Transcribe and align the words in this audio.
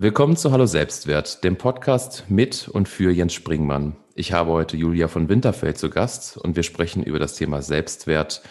Willkommen 0.00 0.36
zu 0.36 0.52
Hallo 0.52 0.64
Selbstwert, 0.66 1.42
dem 1.42 1.58
Podcast 1.58 2.26
mit 2.28 2.68
und 2.68 2.88
für 2.88 3.10
Jens 3.10 3.34
Springmann. 3.34 3.96
Ich 4.14 4.32
habe 4.32 4.52
heute 4.52 4.76
Julia 4.76 5.08
von 5.08 5.28
Winterfeld 5.28 5.76
zu 5.76 5.90
Gast 5.90 6.36
und 6.38 6.54
wir 6.54 6.62
sprechen 6.62 7.02
über 7.02 7.18
das 7.18 7.34
Thema 7.34 7.62
Selbstwert 7.62 8.42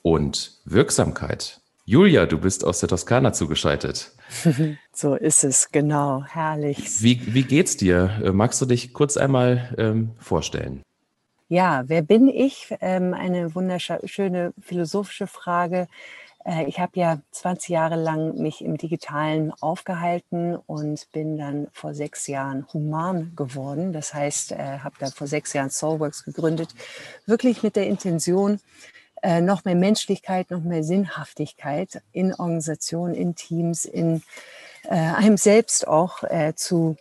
und 0.00 0.52
Wirksamkeit. 0.64 1.60
Julia, 1.84 2.24
du 2.24 2.38
bist 2.38 2.64
aus 2.64 2.80
der 2.80 2.88
Toskana 2.88 3.32
zugeschaltet. 3.32 4.12
So 4.92 5.14
ist 5.14 5.44
es, 5.44 5.70
genau. 5.72 6.24
Herrlich. 6.24 7.02
Wie, 7.02 7.34
wie 7.34 7.42
geht's 7.42 7.76
dir? 7.76 8.22
Äh, 8.22 8.30
magst 8.30 8.62
du 8.62 8.66
dich 8.66 8.92
kurz 8.92 9.16
einmal 9.16 9.74
ähm, 9.76 10.12
vorstellen? 10.18 10.82
Ja, 11.48 11.84
wer 11.86 12.02
bin 12.02 12.28
ich? 12.28 12.74
Ähm, 12.80 13.12
eine 13.14 13.54
wunderschöne 13.54 14.54
philosophische 14.60 15.26
Frage. 15.26 15.88
Äh, 16.44 16.64
ich 16.64 16.80
habe 16.80 16.92
ja 16.94 17.20
20 17.32 17.68
Jahre 17.70 17.96
lang 17.96 18.36
mich 18.36 18.64
im 18.64 18.76
Digitalen 18.78 19.52
aufgehalten 19.60 20.56
und 20.56 21.10
bin 21.12 21.36
dann 21.36 21.68
vor 21.72 21.94
sechs 21.94 22.26
Jahren 22.26 22.66
human 22.72 23.32
geworden. 23.36 23.92
Das 23.92 24.14
heißt, 24.14 24.52
äh, 24.52 24.78
habe 24.80 24.96
da 24.98 25.10
vor 25.10 25.26
sechs 25.26 25.52
Jahren 25.52 25.70
Soulworks 25.70 26.24
gegründet, 26.24 26.70
wirklich 27.26 27.62
mit 27.62 27.76
der 27.76 27.86
Intention, 27.88 28.60
äh, 29.22 29.40
noch 29.40 29.64
mehr 29.64 29.74
Menschlichkeit, 29.74 30.50
noch 30.50 30.62
mehr 30.62 30.84
Sinnhaftigkeit 30.84 32.02
in 32.12 32.32
Organisationen, 32.34 33.14
in 33.14 33.34
Teams, 33.34 33.84
in 33.84 34.22
einem 34.86 35.38
selbst 35.38 35.88
auch 35.88 36.24
zu 36.56 36.98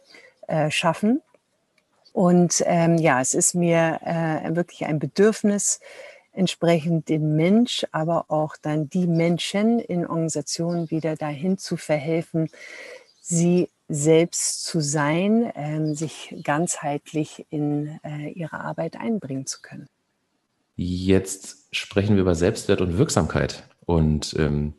schaffen. 0.70 1.22
Und 2.14 2.64
ähm, 2.66 2.98
ja, 2.98 3.20
es 3.20 3.34
ist 3.34 3.56
mir 3.56 4.00
wirklich 4.54 4.86
ein 4.86 5.00
Bedürfnis, 5.00 5.80
entsprechend 6.34 7.10
den 7.10 7.36
Mensch, 7.36 7.86
aber 7.92 8.26
auch 8.30 8.56
dann 8.62 8.90
die 8.90 9.08
Menschen 9.08 9.80
in 9.80 10.06
Organisationen 10.06 10.90
wieder 10.90 11.16
dahin 11.16 11.58
zu 11.58 11.78
verhelfen, 11.78 12.50
sie 13.22 13.70
selbst 13.88 14.66
zu 14.66 14.82
sein, 14.82 15.44
äh, 15.56 15.96
sich 15.96 16.36
ganzheitlich 16.44 17.46
in 17.50 18.00
äh, 18.04 18.30
ihre 18.30 18.60
Arbeit 18.60 18.96
einbringen 19.00 19.46
zu 19.46 19.62
können. 19.62 19.88
Jetzt 20.76 21.68
sprechen 21.72 22.16
wir 22.16 22.22
über 22.22 22.36
Selbstwert 22.36 22.82
und 22.82 22.98
Wirksamkeit. 22.98 23.64
Und 23.86 24.36
ähm, 24.40 24.74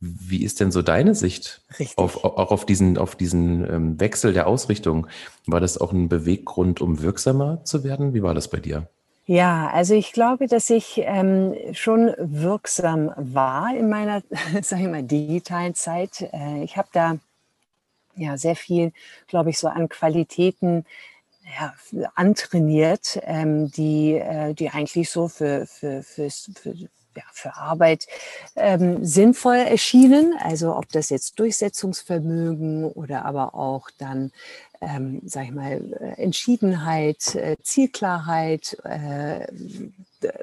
wie 0.00 0.44
ist 0.44 0.60
denn 0.60 0.70
so 0.70 0.82
deine 0.82 1.14
Sicht 1.14 1.60
auf, 1.96 2.24
auch 2.24 2.52
auf 2.52 2.64
diesen, 2.64 2.98
auf 2.98 3.16
diesen 3.16 3.68
ähm, 3.68 4.00
Wechsel 4.00 4.32
der 4.32 4.46
Ausrichtung? 4.46 5.08
War 5.46 5.60
das 5.60 5.78
auch 5.78 5.92
ein 5.92 6.08
Beweggrund, 6.08 6.80
um 6.80 7.02
wirksamer 7.02 7.64
zu 7.64 7.82
werden? 7.82 8.14
Wie 8.14 8.22
war 8.22 8.34
das 8.34 8.48
bei 8.48 8.58
dir? 8.58 8.88
Ja, 9.26 9.68
also 9.68 9.94
ich 9.94 10.12
glaube, 10.12 10.46
dass 10.46 10.70
ich 10.70 11.02
ähm, 11.04 11.54
schon 11.72 12.14
wirksam 12.16 13.12
war 13.16 13.76
in 13.76 13.90
meiner, 13.90 14.22
sage 14.62 14.82
ich 14.82 14.88
mal, 14.88 15.02
digitalen 15.02 15.74
Zeit. 15.74 16.22
Äh, 16.32 16.62
ich 16.62 16.76
habe 16.76 16.88
da 16.92 17.18
ja 18.16 18.38
sehr 18.38 18.56
viel, 18.56 18.92
glaube 19.26 19.50
ich, 19.50 19.58
so 19.58 19.68
an 19.68 19.88
Qualitäten 19.88 20.86
ja, 21.58 21.74
antrainiert, 22.14 23.20
ähm, 23.22 23.70
die, 23.70 24.14
äh, 24.14 24.54
die 24.54 24.70
eigentlich 24.70 25.10
so 25.10 25.28
für, 25.28 25.66
für, 25.66 26.02
für, 26.02 26.30
für 26.30 26.74
ja, 27.18 27.24
für 27.32 27.56
Arbeit 27.56 28.06
ähm, 28.56 29.04
sinnvoll 29.04 29.56
erschienen. 29.56 30.34
Also 30.40 30.76
ob 30.76 30.88
das 30.90 31.10
jetzt 31.10 31.38
Durchsetzungsvermögen 31.38 32.84
oder 32.84 33.24
aber 33.24 33.54
auch 33.54 33.90
dann 33.98 34.30
ähm, 34.80 35.20
sag 35.24 35.44
ich 35.44 35.50
mal, 35.50 35.72
äh, 36.00 36.22
Entschiedenheit, 36.22 37.34
äh, 37.34 37.56
Zielklarheit, 37.62 38.76
äh, 38.84 39.46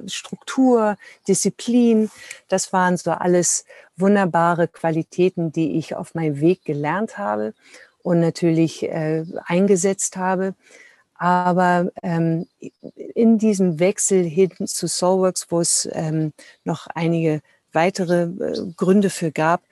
Struktur, 0.08 0.98
Disziplin. 1.28 2.10
Das 2.50 2.74
waren 2.74 2.98
so 2.98 3.12
alles 3.12 3.66
wunderbare 3.96 4.68
Qualitäten, 4.68 5.52
die 5.52 5.78
ich 5.78 5.96
auf 5.96 6.16
meinem 6.16 6.40
Weg 6.42 6.66
gelernt 6.66 7.18
habe 7.18 7.54
und 8.04 8.20
natürlich 8.20 8.84
äh, 8.84 9.26
eingesetzt 9.46 10.18
habe. 10.18 10.54
Aber 11.18 11.92
ähm, 12.04 12.48
in 13.16 13.40
diesem 13.40 13.80
Wechsel 13.80 14.24
hin 14.24 14.52
zu 14.68 14.88
Soulworks, 14.88 15.48
wo 15.50 15.62
es 15.62 15.90
ähm, 15.94 16.34
noch 16.64 16.86
einige 16.94 17.42
weitere 17.72 18.24
äh, 18.24 18.72
Gründe 18.76 19.10
für 19.10 19.32
gab, 19.32 19.64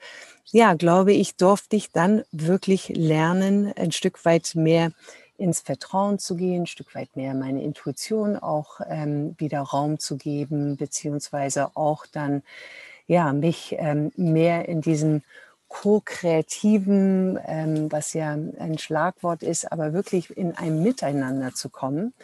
ja, 0.50 0.74
glaube 0.74 1.12
ich, 1.12 1.36
durfte 1.36 1.76
ich 1.76 1.92
dann 1.92 2.24
wirklich 2.32 2.88
lernen, 2.88 3.72
ein 3.76 3.92
Stück 3.92 4.24
weit 4.24 4.52
mehr 4.54 4.92
ins 5.36 5.60
Vertrauen 5.60 6.18
zu 6.18 6.36
gehen, 6.36 6.62
ein 6.62 6.66
Stück 6.66 6.94
weit 6.94 7.16
mehr 7.16 7.34
meine 7.34 7.62
Intuition 7.62 8.36
auch 8.36 8.80
ähm, 8.88 9.34
wieder 9.38 9.60
Raum 9.60 9.98
zu 9.98 10.16
geben, 10.16 10.76
beziehungsweise 10.76 11.76
auch 11.76 12.06
dann 12.06 12.42
ja 13.06 13.32
mich 13.32 13.74
ähm, 13.78 14.12
mehr 14.16 14.68
in 14.68 14.80
diesem 14.80 15.22
ko-kreativen, 15.68 17.38
ähm, 17.46 17.90
was 17.90 18.12
ja 18.12 18.32
ein 18.32 18.78
Schlagwort 18.78 19.42
ist, 19.42 19.70
aber 19.70 19.92
wirklich 19.92 20.34
in 20.36 20.56
ein 20.56 20.82
Miteinander 20.82 21.52
zu 21.52 21.68
kommen 21.68 22.14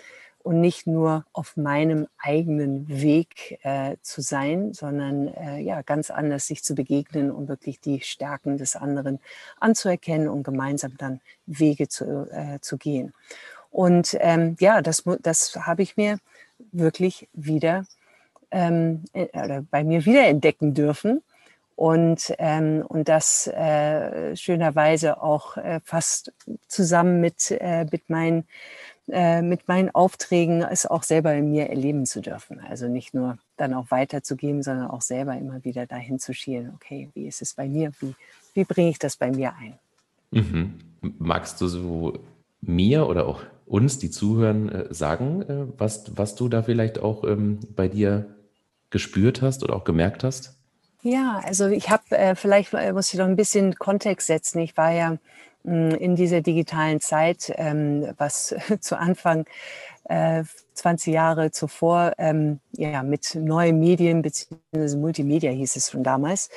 und 0.42 0.60
nicht 0.60 0.86
nur 0.86 1.24
auf 1.32 1.56
meinem 1.56 2.06
eigenen 2.18 2.88
Weg 2.88 3.58
äh, 3.62 3.96
zu 4.02 4.22
sein, 4.22 4.72
sondern 4.72 5.28
äh, 5.28 5.60
ja 5.60 5.82
ganz 5.82 6.10
anders 6.10 6.46
sich 6.46 6.64
zu 6.64 6.74
begegnen 6.74 7.30
und 7.30 7.48
wirklich 7.48 7.80
die 7.80 8.00
Stärken 8.00 8.56
des 8.56 8.76
anderen 8.76 9.20
anzuerkennen 9.58 10.28
und 10.28 10.42
gemeinsam 10.42 10.96
dann 10.96 11.20
Wege 11.46 11.88
zu, 11.88 12.28
äh, 12.30 12.58
zu 12.60 12.78
gehen. 12.78 13.12
Und 13.70 14.16
ähm, 14.20 14.56
ja, 14.60 14.82
das, 14.82 15.04
das 15.20 15.54
habe 15.56 15.82
ich 15.82 15.96
mir 15.96 16.18
wirklich 16.72 17.28
wieder 17.32 17.84
ähm, 18.50 19.04
äh, 19.12 19.26
oder 19.38 19.62
bei 19.62 19.84
mir 19.84 20.04
wieder 20.04 20.26
entdecken 20.26 20.74
dürfen. 20.74 21.22
Und, 21.76 22.34
ähm, 22.38 22.84
und 22.86 23.08
das 23.08 23.46
äh, 23.46 24.36
schönerweise 24.36 25.22
auch 25.22 25.56
äh, 25.56 25.80
fast 25.82 26.30
zusammen 26.68 27.22
mit, 27.22 27.50
äh, 27.52 27.86
mit 27.90 28.10
meinen 28.10 28.46
äh, 29.08 29.42
mit 29.42 29.68
meinen 29.68 29.90
Aufträgen 29.94 30.62
es 30.62 30.86
auch 30.86 31.02
selber 31.02 31.34
in 31.34 31.50
mir 31.50 31.68
erleben 31.68 32.06
zu 32.06 32.20
dürfen. 32.20 32.60
Also 32.60 32.88
nicht 32.88 33.14
nur 33.14 33.38
dann 33.56 33.74
auch 33.74 33.90
weiterzugeben, 33.90 34.62
sondern 34.62 34.88
auch 34.88 35.02
selber 35.02 35.36
immer 35.36 35.64
wieder 35.64 35.86
dahin 35.86 36.18
zu 36.18 36.32
schielen, 36.34 36.72
okay, 36.74 37.10
wie 37.14 37.26
ist 37.26 37.42
es 37.42 37.54
bei 37.54 37.68
mir? 37.68 37.92
Wie, 38.00 38.14
wie 38.54 38.64
bringe 38.64 38.90
ich 38.90 38.98
das 38.98 39.16
bei 39.16 39.30
mir 39.30 39.54
ein? 39.56 39.78
Mhm. 40.30 40.78
Magst 41.18 41.60
du 41.60 41.66
so 41.66 42.20
mir 42.60 43.06
oder 43.06 43.26
auch 43.26 43.42
uns, 43.66 43.98
die 43.98 44.10
zuhören, 44.10 44.68
äh, 44.68 44.94
sagen, 44.94 45.42
äh, 45.42 45.66
was, 45.78 46.16
was 46.16 46.34
du 46.34 46.48
da 46.48 46.62
vielleicht 46.62 46.98
auch 46.98 47.24
ähm, 47.24 47.60
bei 47.74 47.88
dir 47.88 48.34
gespürt 48.90 49.42
hast 49.42 49.62
oder 49.62 49.76
auch 49.76 49.84
gemerkt 49.84 50.24
hast? 50.24 50.58
Ja, 51.02 51.40
also 51.44 51.68
ich 51.68 51.88
habe, 51.88 52.16
äh, 52.16 52.34
vielleicht 52.34 52.72
muss 52.92 53.12
ich 53.12 53.18
noch 53.18 53.26
ein 53.26 53.36
bisschen 53.36 53.76
Kontext 53.76 54.26
setzen. 54.26 54.58
Ich 54.58 54.76
war 54.76 54.92
ja 54.92 55.16
in 55.64 56.16
dieser 56.16 56.40
digitalen 56.40 57.00
Zeit, 57.00 57.52
ähm, 57.56 58.12
was 58.16 58.54
zu 58.80 58.98
Anfang 58.98 59.44
äh, 60.04 60.44
20 60.74 61.12
Jahre 61.12 61.50
zuvor 61.50 62.14
ähm, 62.16 62.60
ja, 62.72 63.02
mit 63.02 63.34
neuen 63.34 63.78
Medien 63.78 64.22
bzw. 64.22 64.96
Multimedia 64.96 65.50
hieß 65.50 65.76
es 65.76 65.90
schon 65.90 66.02
damals 66.02 66.48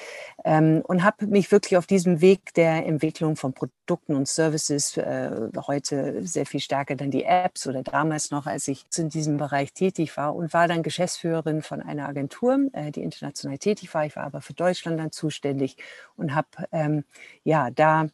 ähm, 0.46 0.82
und 0.88 1.04
habe 1.04 1.28
mich 1.28 1.52
wirklich 1.52 1.78
auf 1.78 1.86
diesem 1.86 2.22
Weg 2.22 2.54
der 2.54 2.86
Entwicklung 2.86 3.36
von 3.36 3.54
Produkten 3.54 4.16
und 4.16 4.28
Services 4.28 4.96
äh, 4.98 5.30
heute 5.68 6.26
sehr 6.26 6.46
viel 6.46 6.62
stärker 6.62 6.96
dann 6.96 7.12
die 7.12 7.26
Apps 7.26 7.68
oder 7.68 7.84
damals 7.84 8.32
noch, 8.32 8.48
als 8.48 8.68
ich 8.70 8.86
in 8.98 9.10
diesem 9.10 9.38
Bereich 9.38 9.74
tätig 9.74 10.16
war 10.16 10.36
und 10.36 10.54
war 10.54 10.70
dann 10.70 10.82
Geschäftsführerin 10.82 11.62
von 11.62 11.82
einer 11.82 12.08
Agentur, 12.08 12.58
äh, 12.72 12.92
die 12.92 13.04
international 13.04 13.58
tätig 13.58 13.94
war. 13.94 14.06
Ich 14.06 14.16
war 14.16 14.24
aber 14.24 14.42
für 14.42 14.54
Deutschland 14.54 15.00
dann 15.00 15.12
zuständig 15.12 15.78
und 16.16 16.34
habe 16.34 17.04
ja 17.44 17.70
da 17.72 18.08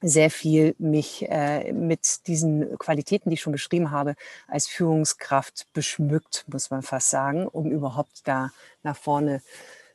sehr 0.00 0.30
viel 0.30 0.74
mich 0.78 1.28
äh, 1.28 1.72
mit 1.72 2.26
diesen 2.26 2.78
Qualitäten, 2.78 3.30
die 3.30 3.34
ich 3.34 3.40
schon 3.40 3.52
beschrieben 3.52 3.90
habe, 3.90 4.14
als 4.46 4.68
Führungskraft 4.68 5.66
beschmückt, 5.72 6.44
muss 6.48 6.70
man 6.70 6.82
fast 6.82 7.10
sagen, 7.10 7.48
um 7.48 7.70
überhaupt 7.70 8.26
da 8.26 8.50
nach 8.82 8.96
vorne 8.96 9.42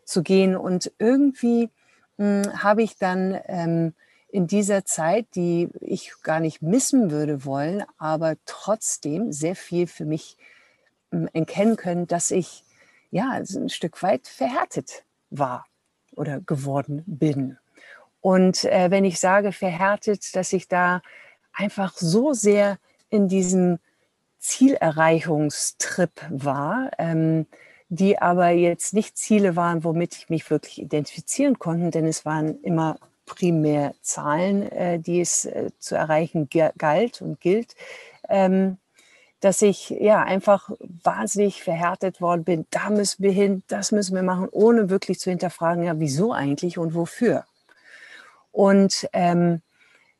zu 0.03 0.21
gehen. 0.21 0.55
Und 0.57 0.91
irgendwie 0.99 1.69
hm, 2.17 2.61
habe 2.61 2.83
ich 2.83 2.97
dann 2.97 3.39
ähm, 3.45 3.93
in 4.27 4.47
dieser 4.47 4.83
Zeit, 4.83 5.27
die 5.35 5.69
ich 5.79 6.11
gar 6.21 6.39
nicht 6.39 6.61
missen 6.61 7.11
würde 7.11 7.45
wollen, 7.45 7.83
aber 7.97 8.35
trotzdem 8.45 9.31
sehr 9.31 9.55
viel 9.55 9.87
für 9.87 10.05
mich 10.05 10.37
hm, 11.11 11.29
erkennen 11.33 11.77
können, 11.77 12.07
dass 12.07 12.31
ich 12.31 12.63
ja 13.11 13.29
ein 13.29 13.69
Stück 13.69 14.01
weit 14.03 14.27
verhärtet 14.27 15.03
war 15.29 15.65
oder 16.15 16.41
geworden 16.41 17.03
bin. 17.05 17.57
Und 18.23 18.63
äh, 18.63 18.89
wenn 18.89 19.03
ich 19.03 19.19
sage 19.19 19.51
verhärtet, 19.51 20.33
dass 20.33 20.53
ich 20.53 20.69
da 20.69 21.01
einfach 21.51 21.97
so 21.97 22.31
sehr 22.31 22.77
in 23.09 23.27
diesem 23.27 23.79
Zielerreichungstrip 24.39 26.21
war, 26.29 26.89
ähm, 26.99 27.47
die 27.89 28.17
aber 28.19 28.51
jetzt 28.51 28.93
nicht 28.93 29.17
Ziele 29.17 29.57
waren, 29.57 29.83
womit 29.83 30.15
ich 30.15 30.29
mich 30.29 30.49
wirklich 30.49 30.81
identifizieren 30.81 31.59
konnte, 31.59 31.91
denn 31.91 32.05
es 32.05 32.23
waren 32.23 32.61
immer 32.61 32.97
primär 33.25 33.93
Zahlen, 34.01 34.71
äh, 34.71 34.99
die 34.99 35.19
es 35.19 35.43
äh, 35.43 35.71
zu 35.79 35.95
erreichen 35.95 36.47
galt 36.77 37.21
und 37.21 37.41
gilt, 37.41 37.75
ähm, 38.29 38.77
dass 39.41 39.61
ich 39.61 39.89
ja 39.89 40.23
einfach 40.23 40.69
wahnsinnig 40.79 41.61
verhärtet 41.61 42.21
worden 42.21 42.45
bin, 42.45 42.65
da 42.69 42.89
müssen 42.89 43.21
wir 43.21 43.33
hin, 43.33 43.63
das 43.67 43.91
müssen 43.91 44.15
wir 44.15 44.23
machen, 44.23 44.47
ohne 44.49 44.89
wirklich 44.89 45.19
zu 45.19 45.29
hinterfragen, 45.29 45.83
ja, 45.83 45.99
wieso 45.99 46.31
eigentlich 46.31 46.77
und 46.77 46.95
wofür. 46.95 47.43
Und 48.53 49.09
ähm, 49.11 49.61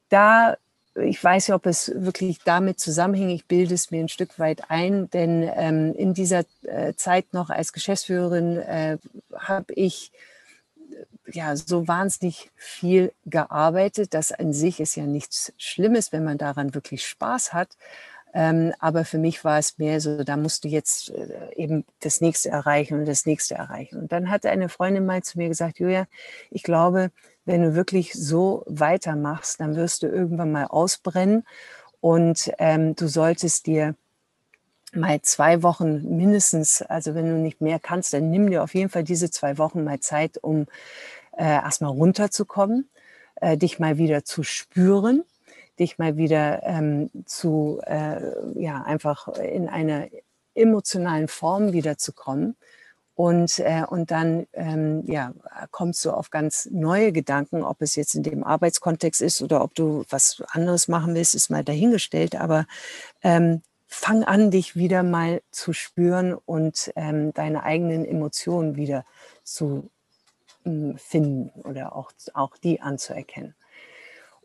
da, 0.10 0.58
ich 0.96 1.24
weiß 1.24 1.48
ja, 1.48 1.56
ob 1.56 1.66
es 1.66 1.94
wirklich 1.96 2.40
damit 2.44 2.80
zusammenhängt, 2.80 3.32
ich 3.32 3.46
bilde 3.48 3.76
es 3.76 3.92
mir 3.92 4.02
ein 4.02 4.10
Stück 4.10 4.38
weit 4.40 4.70
ein, 4.70 5.10
denn 5.12 5.50
ähm, 5.56 5.94
in 5.94 6.14
dieser 6.14 6.44
äh, 6.64 6.94
Zeit 6.96 7.32
noch 7.32 7.50
als 7.50 7.72
Geschäftsführerin 7.72 8.58
äh, 8.58 8.98
habe 9.34 9.74
ich 9.76 10.12
ja 11.32 11.56
so 11.56 11.88
wahnsinnig 11.88 12.52
viel 12.56 13.14
gearbeitet. 13.26 14.14
Das 14.14 14.32
an 14.32 14.52
sich 14.52 14.80
ist 14.80 14.96
ja 14.96 15.06
nichts 15.06 15.54
Schlimmes, 15.58 16.12
wenn 16.12 16.24
man 16.24 16.38
daran 16.38 16.74
wirklich 16.74 17.06
Spaß 17.06 17.54
hat. 17.54 17.78
Ähm, 18.36 18.74
aber 18.80 19.06
für 19.06 19.20
mich 19.20 19.44
war 19.46 19.60
es 19.60 19.78
mehr 19.78 20.02
so, 20.02 20.24
da 20.24 20.38
musst 20.38 20.64
du 20.64 20.68
jetzt 20.68 21.12
äh, 21.12 21.54
eben 21.56 21.86
das 22.00 22.20
nächste 22.20 22.50
erreichen 22.50 23.00
und 23.00 23.06
das 23.06 23.28
nächste 23.28 23.54
erreichen. 23.54 24.00
Und 24.00 24.12
dann 24.12 24.32
hatte 24.32 24.50
eine 24.50 24.70
Freundin 24.70 25.06
mal 25.06 25.22
zu 25.22 25.38
mir 25.38 25.50
gesagt, 25.50 25.80
Julia, 25.80 26.08
ich 26.50 26.64
glaube, 26.64 27.12
wenn 27.46 27.62
du 27.62 27.76
wirklich 27.76 28.14
so 28.14 28.64
weitermachst, 28.68 29.60
dann 29.60 29.76
wirst 29.76 30.04
du 30.04 30.08
irgendwann 30.08 30.52
mal 30.52 30.66
ausbrennen 30.66 31.46
und 32.02 32.52
ähm, 32.60 32.96
du 32.96 33.08
solltest 33.08 33.68
dir 33.68 33.96
mal 34.94 35.22
zwei 35.22 35.64
Wochen 35.64 36.18
mindestens, 36.18 36.82
also 36.82 37.16
wenn 37.16 37.28
du 37.28 37.36
nicht 37.36 37.62
mehr 37.62 37.80
kannst, 37.80 38.14
dann 38.14 38.30
nimm 38.30 38.50
dir 38.50 38.64
auf 38.64 38.76
jeden 38.76 38.90
Fall 38.90 39.04
diese 39.04 39.32
zwei 39.32 39.58
Wochen 39.58 39.84
mal 39.84 40.00
Zeit, 40.00 40.38
um 40.42 40.68
äh, 41.38 41.44
erstmal 41.46 41.92
runterzukommen, 41.92 42.90
äh, 43.36 43.58
dich 43.58 43.80
mal 43.80 43.98
wieder 43.98 44.24
zu 44.24 44.44
spüren 44.44 45.24
dich 45.80 45.98
mal 45.98 46.18
wieder 46.18 46.64
ähm, 46.64 47.10
zu, 47.26 47.82
äh, 47.86 48.20
ja, 48.56 48.82
einfach 48.84 49.28
in 49.28 49.68
einer 49.68 50.08
emotionalen 50.56 51.28
Form 51.28 51.74
wiederzukommen. 51.74 52.56
Und, 53.16 53.60
äh, 53.60 53.84
und 53.88 54.10
dann 54.10 54.48
ähm, 54.54 55.04
ja, 55.06 55.34
kommst 55.70 56.04
du 56.04 56.12
auf 56.12 56.32
ganz 56.32 56.68
neue 56.72 57.12
Gedanken, 57.12 57.64
ob 57.64 57.82
es 57.82 57.96
jetzt 57.96 58.16
in 58.16 58.24
dem 58.24 58.44
Arbeitskontext 58.44 59.22
ist 59.22 59.42
oder 59.42 59.64
ob 59.64 59.76
du 59.76 60.04
was 60.10 60.42
anderes 60.50 60.88
machen 60.88 61.14
willst, 61.14 61.36
ist 61.36 61.52
mal 61.52 61.64
dahingestellt. 61.64 62.36
Aber 62.36 62.66
ähm, 63.22 63.62
fang 63.88 64.24
an, 64.24 64.50
dich 64.50 64.76
wieder 64.76 65.04
mal 65.04 65.44
zu 65.52 65.74
spüren 65.74 66.34
und 66.34 66.92
ähm, 66.96 67.34
deine 67.34 67.64
eigenen 67.64 68.04
Emotionen 68.04 68.76
wieder 68.76 69.06
zu 69.44 69.92
ähm, 70.66 70.98
finden 70.98 71.52
oder 71.62 71.96
auch, 71.96 72.12
auch 72.34 72.58
die 72.58 72.82
anzuerkennen. 72.82 73.54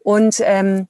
Und 0.02 0.40
ähm, 0.44 0.88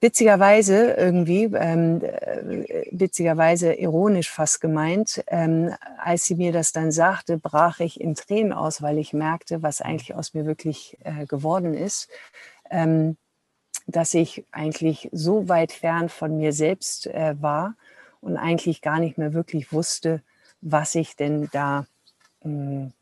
witzigerweise 0.00 0.92
irgendwie, 0.92 1.44
ähm, 1.54 2.02
äh, 2.02 2.86
witzigerweise 2.90 3.74
ironisch 3.74 4.30
fast 4.30 4.60
gemeint, 4.60 5.24
ähm, 5.26 5.74
als 5.98 6.24
sie 6.24 6.36
mir 6.36 6.52
das 6.52 6.72
dann 6.72 6.92
sagte, 6.92 7.38
brach 7.38 7.80
ich 7.80 8.00
in 8.00 8.14
Tränen 8.14 8.52
aus, 8.52 8.80
weil 8.80 8.98
ich 8.98 9.12
merkte, 9.12 9.62
was 9.62 9.80
eigentlich 9.80 10.14
aus 10.14 10.34
mir 10.34 10.46
wirklich 10.46 10.96
äh, 11.04 11.26
geworden 11.26 11.74
ist, 11.74 12.08
ähm, 12.70 13.16
dass 13.86 14.14
ich 14.14 14.44
eigentlich 14.52 15.08
so 15.12 15.48
weit 15.48 15.72
fern 15.72 16.08
von 16.08 16.36
mir 16.36 16.52
selbst 16.52 17.06
äh, 17.08 17.34
war 17.40 17.74
und 18.20 18.36
eigentlich 18.36 18.82
gar 18.82 19.00
nicht 19.00 19.18
mehr 19.18 19.32
wirklich 19.32 19.72
wusste, 19.72 20.22
was 20.60 20.94
ich 20.94 21.16
denn 21.16 21.48
da 21.52 21.86
hm, 22.42 22.92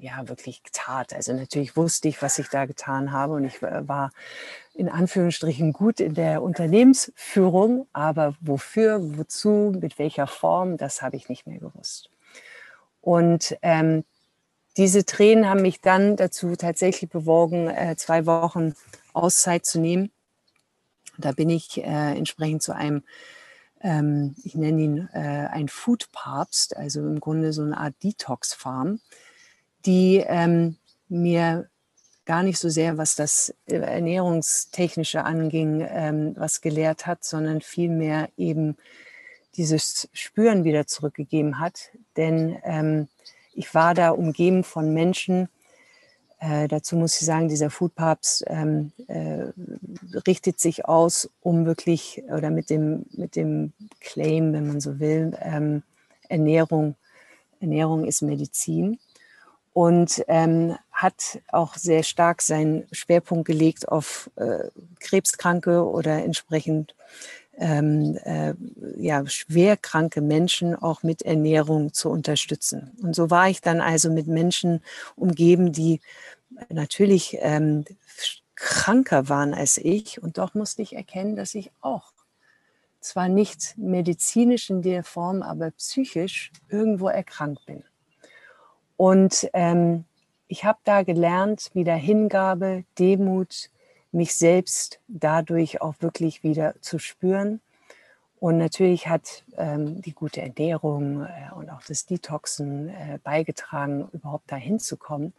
ja 0.00 0.28
wirklich 0.28 0.62
tat. 0.72 1.12
Also 1.12 1.32
natürlich 1.32 1.76
wusste 1.76 2.08
ich, 2.08 2.22
was 2.22 2.38
ich 2.38 2.48
da 2.48 2.64
getan 2.64 3.12
habe 3.12 3.34
und 3.34 3.44
ich 3.44 3.62
war 3.62 4.10
in 4.74 4.88
Anführungsstrichen 4.88 5.72
gut 5.72 6.00
in 6.00 6.14
der 6.14 6.42
Unternehmensführung, 6.42 7.86
aber 7.92 8.34
wofür, 8.40 8.98
wozu, 9.18 9.72
mit 9.78 9.98
welcher 9.98 10.26
Form, 10.26 10.76
das 10.76 11.02
habe 11.02 11.16
ich 11.16 11.28
nicht 11.28 11.46
mehr 11.46 11.58
gewusst. 11.58 12.10
Und 13.00 13.56
ähm, 13.62 14.04
diese 14.76 15.04
Tränen 15.04 15.48
haben 15.48 15.62
mich 15.62 15.80
dann 15.80 16.16
dazu 16.16 16.56
tatsächlich 16.56 17.10
bewogen, 17.10 17.68
äh, 17.68 17.96
zwei 17.96 18.26
Wochen 18.26 18.74
Auszeit 19.12 19.66
zu 19.66 19.80
nehmen. 19.80 20.10
Da 21.18 21.32
bin 21.32 21.50
ich 21.50 21.78
äh, 21.78 22.16
entsprechend 22.16 22.62
zu 22.62 22.74
einem, 22.74 23.02
ähm, 23.80 24.36
ich 24.44 24.54
nenne 24.54 24.80
ihn 24.80 25.08
äh, 25.12 25.48
ein 25.50 25.68
Food-Papst, 25.68 26.76
also 26.76 27.00
im 27.00 27.20
Grunde 27.20 27.52
so 27.52 27.62
eine 27.62 27.76
Art 27.76 27.94
Detox-Farm 28.02 29.00
die 29.86 30.24
ähm, 30.26 30.76
mir 31.08 31.68
gar 32.30 32.42
nicht 32.42 32.58
so 32.58 32.68
sehr, 32.68 32.96
was 32.96 33.16
das 33.16 33.54
äh, 33.66 33.76
Ernährungstechnische 33.76 35.24
anging, 35.24 35.86
ähm, 35.90 36.34
was 36.36 36.60
gelehrt 36.60 37.06
hat, 37.06 37.24
sondern 37.24 37.60
vielmehr 37.60 38.28
eben 38.36 38.76
dieses 39.56 40.08
Spüren 40.12 40.64
wieder 40.64 40.86
zurückgegeben 40.86 41.58
hat. 41.58 41.90
Denn 42.16 42.56
ähm, 42.62 43.08
ich 43.52 43.74
war 43.74 43.94
da 43.94 44.10
umgeben 44.10 44.62
von 44.62 44.94
Menschen, 44.94 45.48
äh, 46.38 46.68
dazu 46.68 46.96
muss 46.96 47.20
ich 47.20 47.26
sagen, 47.26 47.48
dieser 47.48 47.68
Food 47.68 47.94
Papst 47.94 48.44
ähm, 48.46 48.92
äh, 49.08 49.46
richtet 50.26 50.60
sich 50.60 50.86
aus, 50.86 51.28
um 51.40 51.66
wirklich 51.66 52.22
oder 52.30 52.50
mit 52.50 52.70
dem, 52.70 53.06
mit 53.10 53.36
dem 53.36 53.72
Claim, 54.00 54.52
wenn 54.52 54.68
man 54.68 54.80
so 54.80 55.00
will, 55.00 55.36
ähm, 55.42 55.82
Ernährung, 56.28 56.94
Ernährung 57.58 58.04
ist 58.04 58.22
Medizin 58.22 58.98
und 59.72 60.24
ähm, 60.28 60.76
hat 60.90 61.40
auch 61.48 61.76
sehr 61.76 62.02
stark 62.02 62.42
seinen 62.42 62.86
Schwerpunkt 62.92 63.46
gelegt 63.46 63.88
auf 63.88 64.30
äh, 64.36 64.68
Krebskranke 64.98 65.84
oder 65.86 66.24
entsprechend 66.24 66.94
ähm, 67.56 68.18
äh, 68.24 68.54
ja, 68.96 69.26
schwerkranke 69.26 70.20
Menschen 70.22 70.74
auch 70.74 71.02
mit 71.02 71.22
Ernährung 71.22 71.92
zu 71.92 72.08
unterstützen. 72.08 72.96
Und 73.02 73.14
so 73.14 73.30
war 73.30 73.48
ich 73.48 73.60
dann 73.60 73.80
also 73.80 74.10
mit 74.10 74.26
Menschen 74.26 74.82
umgeben, 75.14 75.72
die 75.72 76.00
natürlich 76.70 77.36
ähm, 77.40 77.84
kranker 78.54 79.28
waren 79.28 79.54
als 79.54 79.78
ich. 79.78 80.22
Und 80.22 80.38
doch 80.38 80.54
musste 80.54 80.82
ich 80.82 80.96
erkennen, 80.96 81.36
dass 81.36 81.54
ich 81.54 81.70
auch 81.80 82.12
zwar 83.00 83.28
nicht 83.28 83.76
medizinisch 83.76 84.70
in 84.70 84.82
der 84.82 85.04
Form, 85.04 85.42
aber 85.42 85.70
psychisch 85.72 86.52
irgendwo 86.68 87.08
erkrankt 87.08 87.64
bin. 87.66 87.84
Und 89.00 89.48
ähm, 89.54 90.04
ich 90.46 90.66
habe 90.66 90.78
da 90.84 91.04
gelernt, 91.04 91.70
wieder 91.72 91.94
Hingabe, 91.94 92.84
Demut, 92.98 93.70
mich 94.12 94.34
selbst 94.34 95.00
dadurch 95.08 95.80
auch 95.80 95.94
wirklich 96.00 96.42
wieder 96.42 96.74
zu 96.82 96.98
spüren. 96.98 97.62
Und 98.40 98.58
natürlich 98.58 99.08
hat 99.08 99.42
ähm, 99.56 100.02
die 100.02 100.12
gute 100.12 100.42
Ernährung 100.42 101.22
äh, 101.22 101.50
und 101.54 101.70
auch 101.70 101.80
das 101.88 102.04
Detoxen 102.04 102.90
äh, 102.90 103.18
beigetragen, 103.24 104.06
überhaupt 104.12 104.52
dahin 104.52 104.78
zu 104.78 104.98
kommen. 104.98 105.32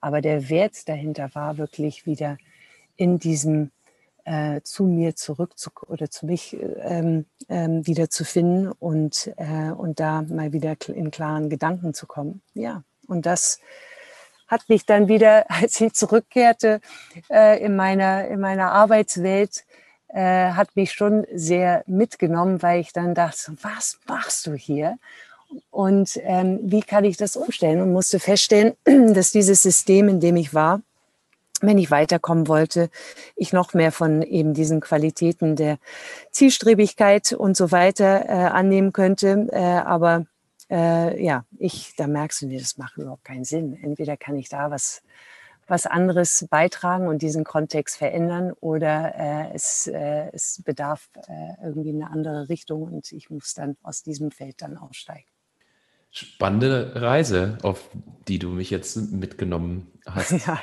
Aber 0.00 0.22
der 0.22 0.48
Wert 0.48 0.88
dahinter 0.88 1.28
war 1.34 1.58
wirklich 1.58 2.06
wieder 2.06 2.38
in 2.96 3.18
diesem 3.18 3.72
äh, 4.26 4.60
zu 4.62 4.84
mir 4.84 5.14
zurück 5.14 5.56
zu, 5.56 5.70
oder 5.86 6.10
zu 6.10 6.26
mich 6.26 6.56
ähm, 6.80 7.26
ähm, 7.48 7.86
wieder 7.86 8.10
zu 8.10 8.24
finden 8.24 8.72
und, 8.72 9.32
äh, 9.36 9.70
und 9.70 10.00
da 10.00 10.22
mal 10.22 10.52
wieder 10.52 10.76
in 10.88 11.12
klaren 11.12 11.48
Gedanken 11.48 11.94
zu 11.94 12.06
kommen. 12.06 12.42
Ja, 12.52 12.82
und 13.06 13.24
das 13.24 13.60
hat 14.48 14.68
mich 14.68 14.84
dann 14.84 15.08
wieder, 15.08 15.46
als 15.48 15.80
ich 15.80 15.92
zurückkehrte 15.94 16.80
äh, 17.30 17.64
in, 17.64 17.76
meiner, 17.76 18.26
in 18.26 18.40
meiner 18.40 18.72
Arbeitswelt, 18.72 19.64
äh, 20.08 20.50
hat 20.50 20.74
mich 20.74 20.92
schon 20.92 21.24
sehr 21.32 21.84
mitgenommen, 21.86 22.62
weil 22.62 22.80
ich 22.80 22.92
dann 22.92 23.14
dachte, 23.14 23.56
was 23.62 23.98
machst 24.06 24.46
du 24.46 24.54
hier? 24.54 24.98
Und 25.70 26.18
ähm, 26.22 26.58
wie 26.62 26.80
kann 26.80 27.04
ich 27.04 27.16
das 27.16 27.36
umstellen? 27.36 27.80
Und 27.80 27.92
musste 27.92 28.18
feststellen, 28.18 28.74
dass 28.84 29.30
dieses 29.30 29.62
System, 29.62 30.08
in 30.08 30.18
dem 30.18 30.34
ich 30.34 30.52
war, 30.52 30.82
wenn 31.62 31.78
ich 31.78 31.90
weiterkommen 31.90 32.48
wollte, 32.48 32.90
ich 33.34 33.52
noch 33.52 33.74
mehr 33.74 33.92
von 33.92 34.22
eben 34.22 34.54
diesen 34.54 34.80
Qualitäten 34.80 35.56
der 35.56 35.78
Zielstrebigkeit 36.30 37.32
und 37.32 37.56
so 37.56 37.72
weiter 37.72 38.26
äh, 38.28 38.32
annehmen 38.32 38.92
könnte. 38.92 39.48
Äh, 39.50 39.58
aber 39.58 40.26
äh, 40.70 41.22
ja, 41.22 41.44
ich, 41.58 41.94
da 41.96 42.06
merkst 42.06 42.42
du, 42.42 42.46
nee, 42.46 42.58
das 42.58 42.78
macht 42.78 42.96
überhaupt 42.96 43.24
keinen 43.24 43.44
Sinn. 43.44 43.78
Entweder 43.82 44.16
kann 44.16 44.36
ich 44.36 44.48
da 44.48 44.70
was, 44.70 45.02
was 45.66 45.86
anderes 45.86 46.46
beitragen 46.50 47.08
und 47.08 47.22
diesen 47.22 47.44
Kontext 47.44 47.96
verändern 47.96 48.52
oder 48.60 49.14
äh, 49.16 49.54
es, 49.54 49.86
äh, 49.86 50.30
es 50.32 50.62
bedarf 50.64 51.08
äh, 51.28 51.64
irgendwie 51.64 51.90
eine 51.90 52.10
andere 52.10 52.48
Richtung 52.48 52.82
und 52.82 53.12
ich 53.12 53.30
muss 53.30 53.54
dann 53.54 53.76
aus 53.82 54.02
diesem 54.02 54.30
Feld 54.30 54.62
dann 54.62 54.76
aussteigen. 54.76 55.26
Spannende 56.10 56.92
Reise, 56.94 57.58
auf 57.62 57.90
die 58.26 58.38
du 58.38 58.48
mich 58.48 58.70
jetzt 58.70 58.96
mitgenommen 58.96 59.92
hast. 60.06 60.32
Ja. 60.46 60.58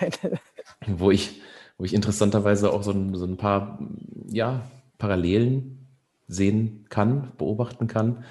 Wo, 0.88 1.12
ich, 1.12 1.42
wo 1.78 1.86
ich 1.86 1.94
interessanterweise 1.94 2.72
auch 2.72 2.84
so 2.84 2.92
ein, 2.92 3.16
so 3.16 3.26
ein 3.26 3.38
paar 3.38 3.80
ja, 4.28 4.70
Parallelen 4.98 5.88
sehen 6.28 6.86
kann, 6.90 7.32
beobachten 7.38 7.88
kann. 7.88 8.24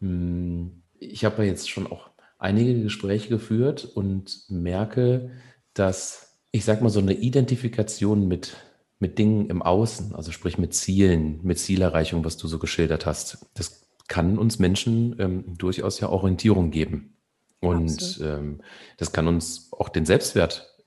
Hm, 0.00 0.82
ich 0.98 1.24
habe 1.24 1.44
ja 1.44 1.50
jetzt 1.50 1.70
schon 1.70 1.86
auch 1.86 2.10
einige 2.38 2.82
Gespräche 2.82 3.28
geführt 3.28 3.84
und 3.84 4.44
merke, 4.48 5.30
dass 5.74 6.28
ich 6.50 6.64
sage 6.64 6.82
mal 6.82 6.90
so 6.90 7.00
eine 7.00 7.14
Identifikation 7.14 8.26
mit, 8.26 8.56
mit 8.98 9.18
Dingen 9.18 9.50
im 9.50 9.62
Außen, 9.62 10.14
also 10.14 10.32
sprich 10.32 10.58
mit 10.58 10.74
Zielen, 10.74 11.40
mit 11.42 11.58
Zielerreichung, 11.58 12.24
was 12.24 12.36
du 12.36 12.48
so 12.48 12.58
geschildert 12.58 13.06
hast, 13.06 13.46
das 13.54 13.86
kann 14.08 14.38
uns 14.38 14.58
Menschen 14.58 15.16
ähm, 15.18 15.44
durchaus 15.58 16.00
ja 16.00 16.08
Orientierung 16.08 16.70
geben. 16.70 17.14
Und 17.60 18.20
ähm, 18.22 18.60
das 18.96 19.12
kann 19.12 19.26
uns 19.26 19.70
auch 19.72 19.88
den 19.88 20.06
Selbstwert 20.06 20.77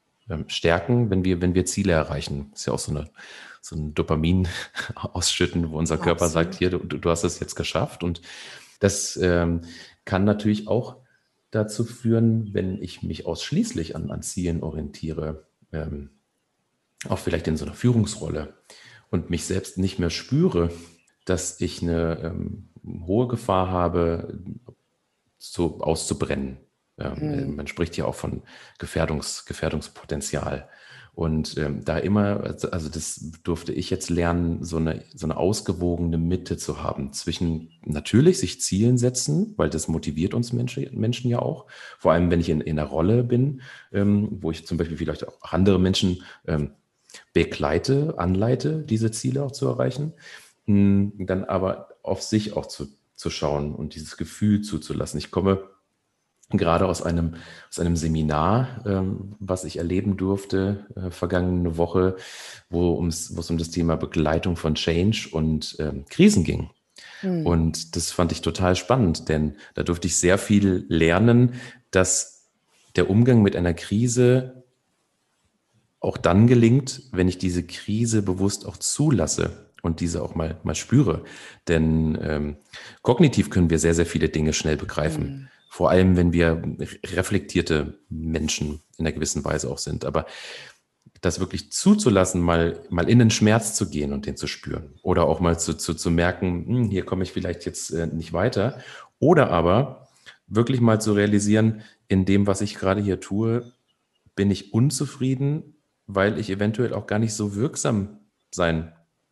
stärken, 0.47 1.09
wenn 1.09 1.25
wir, 1.25 1.41
wenn 1.41 1.55
wir 1.55 1.65
Ziele 1.65 1.93
erreichen. 1.93 2.49
Das 2.51 2.61
ist 2.61 2.65
ja 2.67 2.73
auch 2.73 2.79
so, 2.79 2.91
eine, 2.91 3.09
so 3.61 3.75
ein 3.75 3.93
Dopamin 3.93 4.47
ausschütten, 4.95 5.71
wo 5.71 5.77
unser 5.77 5.97
Körper 5.97 6.25
Absolut. 6.25 6.53
sagt, 6.53 6.55
hier, 6.55 6.69
du, 6.69 6.79
du 6.79 7.09
hast 7.09 7.23
es 7.23 7.39
jetzt 7.39 7.55
geschafft. 7.55 8.03
Und 8.03 8.21
das 8.79 9.17
ähm, 9.17 9.61
kann 10.05 10.23
natürlich 10.23 10.67
auch 10.67 10.97
dazu 11.51 11.83
führen, 11.83 12.53
wenn 12.53 12.81
ich 12.81 13.03
mich 13.03 13.25
ausschließlich 13.25 13.95
an, 13.95 14.09
an 14.09 14.21
Zielen 14.21 14.63
orientiere, 14.63 15.45
ähm, 15.71 16.09
auch 17.07 17.19
vielleicht 17.19 17.47
in 17.47 17.57
so 17.57 17.65
einer 17.65 17.73
Führungsrolle 17.73 18.53
und 19.09 19.29
mich 19.29 19.45
selbst 19.45 19.77
nicht 19.77 19.99
mehr 19.99 20.09
spüre, 20.09 20.71
dass 21.25 21.59
ich 21.61 21.81
eine 21.81 22.19
ähm, 22.23 22.69
hohe 23.05 23.27
Gefahr 23.27 23.69
habe, 23.69 24.39
so 25.37 25.81
auszubrennen. 25.81 26.57
Mhm. 27.09 27.55
Man 27.55 27.67
spricht 27.67 27.97
ja 27.97 28.05
auch 28.05 28.15
von 28.15 28.43
Gefährdungs, 28.79 29.45
Gefährdungspotenzial. 29.45 30.69
Und 31.13 31.57
ähm, 31.57 31.83
da 31.83 31.97
immer, 31.97 32.41
also, 32.41 32.71
also 32.71 32.89
das 32.89 33.31
durfte 33.43 33.73
ich 33.73 33.89
jetzt 33.89 34.09
lernen, 34.09 34.63
so 34.63 34.77
eine, 34.77 35.03
so 35.13 35.27
eine 35.27 35.35
ausgewogene 35.35 36.17
Mitte 36.17 36.55
zu 36.55 36.81
haben 36.81 37.11
zwischen 37.11 37.69
natürlich 37.83 38.39
sich 38.39 38.61
Zielen 38.61 38.97
setzen, 38.97 39.53
weil 39.57 39.69
das 39.69 39.89
motiviert 39.89 40.33
uns 40.33 40.53
Menschen, 40.53 40.87
Menschen 40.97 41.29
ja 41.29 41.39
auch. 41.39 41.67
Vor 41.99 42.13
allem, 42.13 42.31
wenn 42.31 42.39
ich 42.39 42.47
in, 42.47 42.61
in 42.61 42.79
einer 42.79 42.87
Rolle 42.87 43.25
bin, 43.25 43.61
ähm, 43.91 44.29
wo 44.39 44.51
ich 44.51 44.65
zum 44.65 44.77
Beispiel 44.77 44.97
vielleicht 44.97 45.27
auch 45.27 45.51
andere 45.51 45.79
Menschen 45.79 46.23
ähm, 46.47 46.71
begleite, 47.33 48.15
anleite, 48.17 48.79
diese 48.83 49.11
Ziele 49.11 49.43
auch 49.43 49.51
zu 49.51 49.67
erreichen. 49.67 50.13
Hm, 50.65 51.13
dann 51.17 51.43
aber 51.43 51.89
auf 52.03 52.21
sich 52.21 52.55
auch 52.55 52.67
zu, 52.67 52.87
zu 53.15 53.29
schauen 53.29 53.75
und 53.75 53.95
dieses 53.95 54.15
Gefühl 54.15 54.61
zuzulassen. 54.61 55.17
Ich 55.17 55.29
komme 55.29 55.69
gerade 56.57 56.87
aus 56.87 57.01
einem, 57.01 57.35
aus 57.69 57.79
einem 57.79 57.95
Seminar, 57.95 58.83
ähm, 58.85 59.35
was 59.39 59.63
ich 59.63 59.77
erleben 59.77 60.17
durfte 60.17 60.85
äh, 60.95 61.11
vergangene 61.11 61.77
Woche, 61.77 62.15
wo 62.69 63.05
es 63.07 63.29
um 63.29 63.57
das 63.57 63.69
Thema 63.69 63.95
Begleitung 63.95 64.55
von 64.55 64.75
Change 64.75 65.29
und 65.31 65.75
ähm, 65.79 66.05
Krisen 66.09 66.43
ging. 66.43 66.69
Mhm. 67.21 67.45
Und 67.45 67.95
das 67.95 68.11
fand 68.11 68.31
ich 68.31 68.41
total 68.41 68.75
spannend, 68.75 69.29
denn 69.29 69.55
da 69.73 69.83
durfte 69.83 70.07
ich 70.07 70.17
sehr 70.17 70.37
viel 70.37 70.85
lernen, 70.87 71.53
dass 71.91 72.49
der 72.95 73.09
Umgang 73.09 73.41
mit 73.41 73.55
einer 73.55 73.73
Krise 73.73 74.63
auch 75.99 76.17
dann 76.17 76.47
gelingt, 76.47 77.03
wenn 77.11 77.27
ich 77.27 77.37
diese 77.37 77.63
Krise 77.63 78.23
bewusst 78.23 78.65
auch 78.65 78.77
zulasse 78.77 79.67
und 79.81 79.99
diese 79.99 80.23
auch 80.23 80.35
mal, 80.35 80.59
mal 80.63 80.75
spüre. 80.75 81.23
Denn 81.67 82.17
ähm, 82.21 82.57
kognitiv 83.03 83.49
können 83.49 83.69
wir 83.69 83.79
sehr, 83.79 83.93
sehr 83.93 84.05
viele 84.05 84.29
Dinge 84.29 84.53
schnell 84.53 84.77
begreifen. 84.77 85.23
Mhm. 85.23 85.47
Vor 85.73 85.89
allem, 85.89 86.17
wenn 86.17 86.33
wir 86.33 86.61
reflektierte 87.05 87.97
Menschen 88.09 88.81
in 88.97 89.05
einer 89.05 89.13
gewissen 89.13 89.45
Weise 89.45 89.69
auch 89.69 89.77
sind. 89.77 90.03
Aber 90.03 90.25
das 91.21 91.39
wirklich 91.39 91.71
zuzulassen, 91.71 92.41
mal, 92.41 92.83
mal 92.89 93.07
in 93.07 93.19
den 93.19 93.29
Schmerz 93.29 93.73
zu 93.73 93.89
gehen 93.89 94.11
und 94.11 94.25
den 94.25 94.35
zu 94.35 94.47
spüren. 94.47 94.95
Oder 95.01 95.23
auch 95.23 95.39
mal 95.39 95.57
zu, 95.57 95.77
zu, 95.77 95.93
zu 95.93 96.11
merken, 96.11 96.65
hm, 96.67 96.89
hier 96.89 97.05
komme 97.05 97.23
ich 97.23 97.31
vielleicht 97.31 97.65
jetzt 97.65 97.89
äh, 97.91 98.05
nicht 98.05 98.33
weiter. 98.33 98.79
Oder 99.19 99.49
aber 99.49 100.09
wirklich 100.45 100.81
mal 100.81 100.99
zu 100.99 101.13
realisieren, 101.13 101.83
in 102.09 102.25
dem, 102.25 102.47
was 102.47 102.59
ich 102.59 102.75
gerade 102.75 103.01
hier 103.01 103.21
tue, 103.21 103.71
bin 104.35 104.51
ich 104.51 104.73
unzufrieden, 104.73 105.77
weil 106.05 106.37
ich 106.37 106.49
eventuell 106.49 106.93
auch 106.93 107.07
gar 107.07 107.19
nicht 107.19 107.33
so 107.33 107.55
wirksam 107.55 108.19
sein 108.53 108.91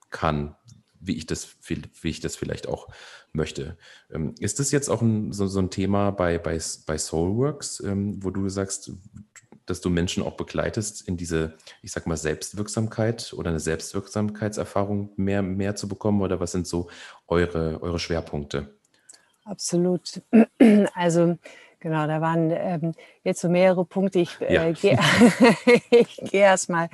kann, 0.10 0.56
wie 1.00 1.16
ich 1.16 1.26
das, 1.26 1.56
wie 1.68 2.10
ich 2.10 2.20
das 2.20 2.36
vielleicht 2.36 2.68
auch 2.68 2.88
möchte. 3.32 3.78
Ähm, 4.12 4.36
ist 4.40 4.60
das 4.60 4.72
jetzt 4.72 4.90
auch 4.90 5.02
ein, 5.02 5.32
so, 5.32 5.48
so, 5.48 5.60
ein 5.60 5.70
Thema 5.70 6.12
bei, 6.12 6.38
bei, 6.38 6.60
bei 6.86 6.98
Soulworks, 6.98 7.82
ähm, 7.82 8.24
wo 8.24 8.32
du 8.32 8.50
sagst, 8.50 8.92
dass 9.66 9.82
du 9.82 9.90
Menschen 9.90 10.24
auch 10.24 10.36
begleitest, 10.36 11.08
in 11.08 11.16
diese, 11.16 11.56
ich 11.82 11.92
sag 11.92 12.08
mal, 12.08 12.18
Selbstwirksamkeit 12.18 13.34
oder 13.34 13.52
eine 13.52 13.60
Selbstwirksamkeitserfahrung 13.60 15.12
mehr, 15.16 15.44
mehr 15.44 15.76
zu 15.76 15.88
bekommen? 15.88 16.22
Oder 16.22 16.40
was 16.40 16.52
sind 16.52 16.68
so 16.68 16.90
eure, 17.28 17.82
eure 17.82 18.00
Schwerpunkte? 18.00 18.76
Absolut. 19.46 20.22
Also 20.94 21.38
Genau, 21.82 22.08
da 22.08 22.20
waren 22.20 22.52
ähm, 22.52 22.94
jetzt 23.24 23.40
so 23.40 23.48
mehrere 23.48 23.86
Punkte. 23.86 24.20
Ich 24.20 24.42
äh, 24.42 24.54
ja. 24.54 24.72
gehe 24.72 25.00
geh 25.90 26.38
erstmal 26.38 26.90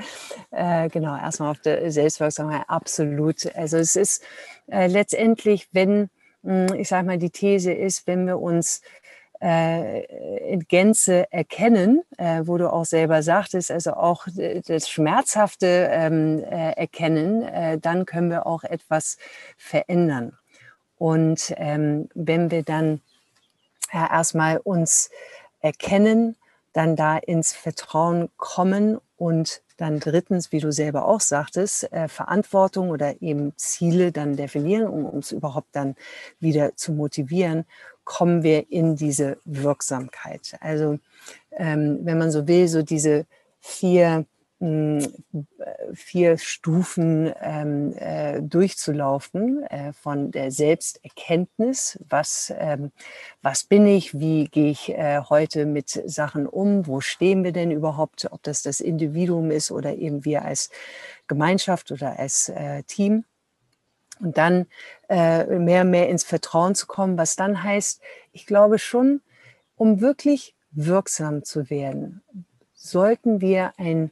äh, 0.51 0.89
genau 0.89 1.17
erstmal 1.17 1.51
auf 1.51 1.59
der 1.59 1.91
Selbstwirksamkeit. 1.91 2.63
Absolut. 2.67 3.55
Also 3.55 3.77
es 3.77 3.95
ist 3.95 4.23
äh, 4.67 4.87
letztendlich, 4.87 5.69
wenn 5.71 6.09
mh, 6.43 6.69
hm, 6.69 6.79
ich 6.79 6.87
sage 6.87 7.07
mal 7.07 7.17
die 7.17 7.31
These 7.31 7.73
ist, 7.73 8.05
wenn 8.05 8.27
wir 8.27 8.39
uns 8.39 8.81
äh, 9.41 10.05
in 10.51 10.61
Gänze 10.67 11.31
erkennen, 11.31 12.03
äh, 12.17 12.41
wo 12.45 12.57
du 12.57 12.71
auch 12.71 12.85
selber 12.85 13.23
sagtest, 13.23 13.71
also 13.71 13.93
auch 13.93 14.27
das 14.67 14.89
Schmerzhafte 14.89 15.89
ähm, 15.91 16.43
äh, 16.43 16.71
erkennen, 16.73 17.41
äh, 17.41 17.79
dann 17.79 18.05
können 18.05 18.29
wir 18.29 18.45
auch 18.45 18.63
etwas 18.63 19.17
verändern. 19.57 20.37
Und 20.97 21.53
ähm, 21.57 22.07
wenn 22.13 22.51
wir 22.51 22.63
dann 22.63 23.01
ja, 23.93 24.09
erstmal 24.11 24.57
uns 24.57 25.09
erkennen, 25.59 26.35
dann 26.73 26.95
da 26.95 27.17
ins 27.17 27.53
Vertrauen 27.53 28.29
kommen 28.37 28.99
und 29.17 29.61
dann 29.77 29.99
drittens, 29.99 30.51
wie 30.51 30.59
du 30.59 30.71
selber 30.71 31.07
auch 31.07 31.19
sagtest, 31.19 31.91
äh, 31.91 32.07
Verantwortung 32.07 32.89
oder 32.89 33.21
eben 33.21 33.53
Ziele 33.57 34.11
dann 34.11 34.35
definieren, 34.35 34.87
um 34.87 35.05
uns 35.05 35.31
überhaupt 35.31 35.69
dann 35.73 35.95
wieder 36.39 36.75
zu 36.75 36.93
motivieren, 36.93 37.65
kommen 38.03 38.43
wir 38.43 38.71
in 38.71 38.95
diese 38.95 39.37
Wirksamkeit. 39.43 40.55
Also 40.61 40.99
ähm, 41.51 41.99
wenn 42.03 42.17
man 42.17 42.31
so 42.31 42.47
will, 42.47 42.67
so 42.67 42.83
diese 42.83 43.25
vier 43.59 44.25
vier 45.93 46.37
Stufen 46.37 47.33
ähm, 47.41 47.93
äh, 47.97 48.41
durchzulaufen 48.41 49.63
äh, 49.63 49.93
von 49.93 50.31
der 50.31 50.51
Selbsterkenntnis, 50.51 51.99
was, 52.09 52.53
ähm, 52.57 52.91
was 53.41 53.63
bin 53.63 53.87
ich, 53.87 54.19
wie 54.19 54.45
gehe 54.45 54.71
ich 54.71 54.89
äh, 54.89 55.21
heute 55.29 55.65
mit 55.65 55.89
Sachen 55.89 56.47
um, 56.47 56.87
wo 56.87 57.01
stehen 57.01 57.43
wir 57.43 57.51
denn 57.51 57.71
überhaupt, 57.71 58.27
ob 58.31 58.43
das 58.43 58.61
das 58.61 58.79
Individuum 58.79 59.51
ist 59.51 59.71
oder 59.71 59.95
eben 59.95 60.25
wir 60.25 60.43
als 60.43 60.69
Gemeinschaft 61.27 61.91
oder 61.91 62.19
als 62.19 62.49
äh, 62.49 62.83
Team. 62.83 63.25
Und 64.19 64.37
dann 64.37 64.67
äh, 65.09 65.45
mehr 65.59 65.81
und 65.81 65.89
mehr 65.89 66.09
ins 66.09 66.23
Vertrauen 66.23 66.73
zu 66.73 66.87
kommen, 66.87 67.17
was 67.17 67.35
dann 67.35 67.63
heißt, 67.63 68.01
ich 68.31 68.45
glaube 68.45 68.79
schon, 68.79 69.21
um 69.75 69.99
wirklich 69.99 70.55
wirksam 70.71 71.43
zu 71.43 71.69
werden, 71.69 72.21
sollten 72.73 73.41
wir 73.41 73.73
ein 73.77 74.11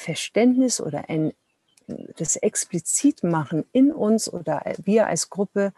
Verständnis 0.00 0.80
oder 0.80 1.08
ein, 1.08 1.32
das 2.16 2.36
explizit 2.36 3.22
machen 3.22 3.64
in 3.72 3.92
uns 3.92 4.32
oder 4.32 4.62
wir 4.82 5.06
als 5.06 5.30
Gruppe, 5.30 5.72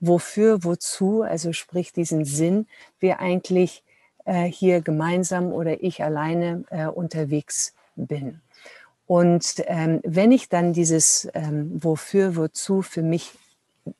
wofür, 0.00 0.64
wozu, 0.64 1.22
also 1.22 1.52
sprich 1.52 1.92
diesen 1.92 2.24
Sinn, 2.24 2.66
wir 2.98 3.20
eigentlich 3.20 3.84
äh, 4.24 4.44
hier 4.44 4.80
gemeinsam 4.80 5.52
oder 5.52 5.82
ich 5.82 6.02
alleine 6.02 6.64
äh, 6.70 6.86
unterwegs 6.86 7.74
bin. 7.96 8.40
Und 9.06 9.64
ähm, 9.66 10.00
wenn 10.04 10.32
ich 10.32 10.48
dann 10.48 10.72
dieses 10.72 11.28
ähm, 11.32 11.82
Wofür, 11.82 12.36
wozu 12.36 12.82
für 12.82 13.02
mich 13.02 13.32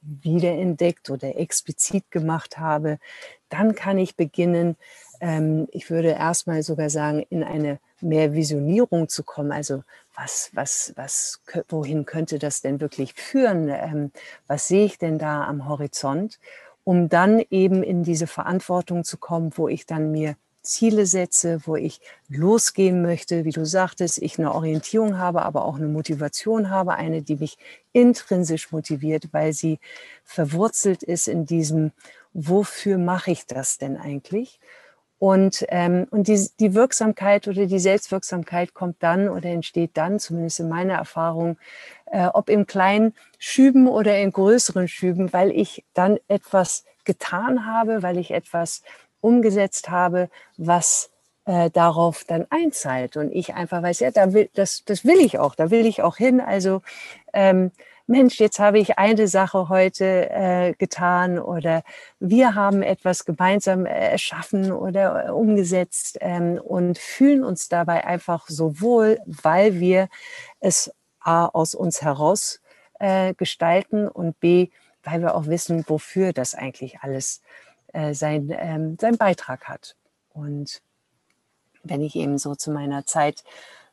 wiederentdeckt 0.03 1.09
oder 1.09 1.39
explizit 1.39 2.11
gemacht 2.11 2.59
habe, 2.59 2.99
dann 3.49 3.75
kann 3.75 3.97
ich 3.99 4.17
beginnen, 4.17 4.77
ähm, 5.21 5.67
ich 5.71 5.91
würde 5.91 6.11
erstmal 6.11 6.63
sogar 6.63 6.91
sagen, 6.91 7.25
in 7.31 7.43
eine 7.43 7.79
mehr 8.01 8.33
Visionierung 8.33 9.09
zu 9.09 9.23
kommen. 9.23 9.53
Also 9.53 9.83
was, 10.15 10.51
was, 10.53 10.93
was, 10.97 11.41
wohin 11.69 12.05
könnte 12.05 12.39
das 12.39 12.61
denn 12.61 12.81
wirklich 12.81 13.15
führen? 13.15 13.69
Ähm, 13.69 14.13
was 14.47 14.69
sehe 14.69 14.85
ich 14.85 14.99
denn 14.99 15.19
da 15.19 15.45
am 15.45 15.69
Horizont? 15.69 16.39
Um 16.85 17.09
dann 17.09 17.43
eben 17.51 17.83
in 17.83 18.03
diese 18.03 18.27
Verantwortung 18.27 19.05
zu 19.05 19.19
kommen, 19.19 19.53
wo 19.57 19.69
ich 19.69 19.87
dann 19.87 20.11
mir 20.11 20.37
Ziele 20.63 21.07
setze, 21.07 21.61
wo 21.65 21.77
ich 21.77 22.01
losgehen 22.29 23.01
möchte, 23.01 23.45
wie 23.45 23.51
du 23.51 23.65
sagtest, 23.65 24.19
ich 24.19 24.39
eine 24.39 24.55
Orientierung 24.55 25.17
habe, 25.19 25.43
aber 25.43 25.65
auch 25.65 25.77
eine 25.77 25.89
Motivation 25.89 26.69
habe, 26.69 26.95
eine, 26.95 27.23
die 27.23 27.37
mich 27.37 27.57
intrinsisch 27.93 28.71
motiviert, 28.71 29.29
weil 29.33 29.53
sie 29.53 29.79
verwurzelt 30.25 31.03
ist 31.03 31.29
in 31.29 31.47
diesem, 31.47 31.93
wofür 32.35 32.99
mache 32.99 33.31
ich 33.31 33.47
das 33.47 33.79
denn 33.79 33.97
eigentlich? 33.97 34.61
Und, 35.19 35.65
ähm, 35.69 36.07
und 36.11 36.29
die, 36.29 36.49
die 36.61 36.75
Wirksamkeit 36.75 37.49
oder 37.49 37.67
die 37.67 37.79
Selbstwirksamkeit 37.81 38.73
kommt 38.73 39.03
dann 39.03 39.29
oder 39.29 39.49
entsteht 39.49 39.93
dann, 39.95 40.21
zumindest 40.21 40.61
in 40.61 40.69
meiner 40.69 40.95
Erfahrung, 40.95 41.59
äh, 42.07 42.27
ob 42.27 42.49
im 42.49 42.67
kleinen 42.67 43.15
Schüben 43.39 43.89
oder 43.89 44.17
in 44.19 44.31
größeren 44.31 44.87
Schüben, 44.87 45.33
weil 45.33 45.51
ich 45.51 45.85
dann 45.93 46.19
etwas 46.29 46.85
getan 47.05 47.67
habe, 47.67 48.03
weil 48.03 48.19
ich 48.19 48.31
etwas 48.31 48.83
umgesetzt 49.21 49.91
habe, 49.91 50.31
was 50.57 51.11
äh, 51.47 51.71
darauf 51.71 52.25
dann 52.25 52.47
einzahlt. 52.51 53.17
Und 53.17 53.33
ich 53.33 53.55
einfach 53.55 53.83
weiß, 53.83 54.01
ja, 54.01 54.11
da 54.13 54.33
will, 54.33 54.51
das, 54.55 54.85
das 54.85 55.05
will 55.05 55.19
ich 55.19 55.39
auch, 55.39 55.57
da 55.57 55.71
will 55.71 55.87
ich 55.87 56.03
auch 56.03 56.17
hin. 56.17 56.41
Also 56.41 56.83
ähm, 57.33 57.73
Mensch, 58.11 58.41
jetzt 58.41 58.59
habe 58.59 58.79
ich 58.79 58.99
eine 58.99 59.29
Sache 59.29 59.69
heute 59.69 60.31
äh, 60.31 60.73
getan 60.79 61.39
oder 61.39 61.83
wir 62.19 62.55
haben 62.55 62.83
etwas 62.83 63.27
gemeinsam 63.27 63.85
erschaffen 63.85 64.73
oder 64.73 65.37
umgesetzt 65.37 66.17
ähm, 66.23 66.59
und 66.59 66.97
fühlen 66.97 67.45
uns 67.45 67.69
dabei 67.69 68.07
einfach 68.07 68.49
so 68.49 68.81
wohl, 68.81 69.19
weil 69.27 69.79
wir 69.79 70.09
es 70.59 70.91
A 71.21 71.49
aus 71.49 71.75
uns 71.75 72.01
heraus 72.01 72.63
äh, 72.99 73.35
gestalten 73.35 74.09
und 74.09 74.41
B, 74.41 74.71
weil 75.03 75.21
wir 75.21 75.35
auch 75.35 75.45
wissen, 75.45 75.85
wofür 75.87 76.33
das 76.33 76.55
eigentlich 76.55 77.01
alles 77.01 77.43
äh, 77.93 78.15
sein, 78.15 78.49
ähm, 78.59 78.97
seinen 78.99 79.19
Beitrag 79.19 79.69
hat. 79.69 79.97
Und 80.33 80.81
wenn 81.83 82.01
ich 82.01 82.17
eben 82.17 82.39
so 82.39 82.55
zu 82.55 82.71
meiner 82.71 83.05
Zeit 83.05 83.45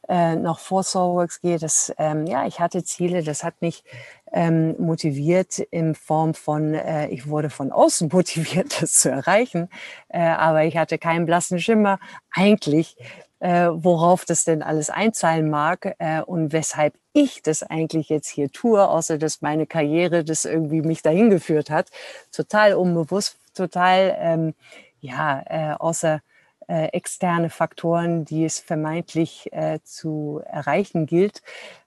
äh, 0.08 0.36
noch 0.36 0.60
vor 0.60 0.84
Soulworks 0.84 1.42
gehe, 1.42 1.58
das, 1.58 1.94
ähm, 1.98 2.26
ja, 2.28 2.46
ich 2.46 2.60
hatte 2.60 2.84
Ziele, 2.84 3.24
das 3.24 3.44
hat 3.44 3.62
mich 3.62 3.84
ähm, 4.32 4.76
motiviert 4.78 5.60
in 5.60 5.96
Form 5.96 6.34
von, 6.34 6.74
äh, 6.74 7.08
ich 7.08 7.28
wurde 7.28 7.50
von 7.50 7.72
außen 7.72 8.10
motiviert, 8.14 8.82
das 8.82 8.94
zu 8.94 9.10
erreichen, 9.10 9.70
äh, 10.10 10.20
aber 10.20 10.64
ich 10.66 10.78
hatte 10.78 10.98
keinen 10.98 11.26
blassen 11.26 11.60
Schimmer 11.60 12.00
eigentlich, 12.32 12.98
äh, 13.40 13.70
worauf 13.72 14.26
das 14.26 14.44
denn 14.44 14.64
alles 14.64 14.90
einzahlen 14.90 15.50
mag 15.50 15.96
äh, 16.00 16.22
und 16.22 16.54
weshalb 16.54 16.96
ich 17.14 17.42
das 17.42 17.64
eigentlich 17.64 18.10
jetzt 18.10 18.30
hier 18.30 18.52
tue, 18.52 18.88
außer 18.88 19.18
dass 19.18 19.42
meine 19.42 19.68
Karriere 19.68 20.24
das 20.24 20.46
irgendwie 20.46 20.82
mich 20.82 21.02
dahin 21.02 21.30
geführt 21.30 21.70
hat. 21.70 21.90
Total 22.32 22.74
unbewusst, 22.74 23.38
total, 23.54 24.16
ähm, 24.20 24.54
ja, 25.00 25.44
äh, 25.46 25.76
außer 25.76 26.22
äh, 26.68 26.88
externe 26.88 27.50
Faktoren, 27.50 28.26
die 28.26 28.46
es 28.46 28.60
vermeintlich 28.60 29.52
äh, 29.52 29.80
zu 29.84 30.42
erreichen 30.46 31.06
gilt 31.06 31.42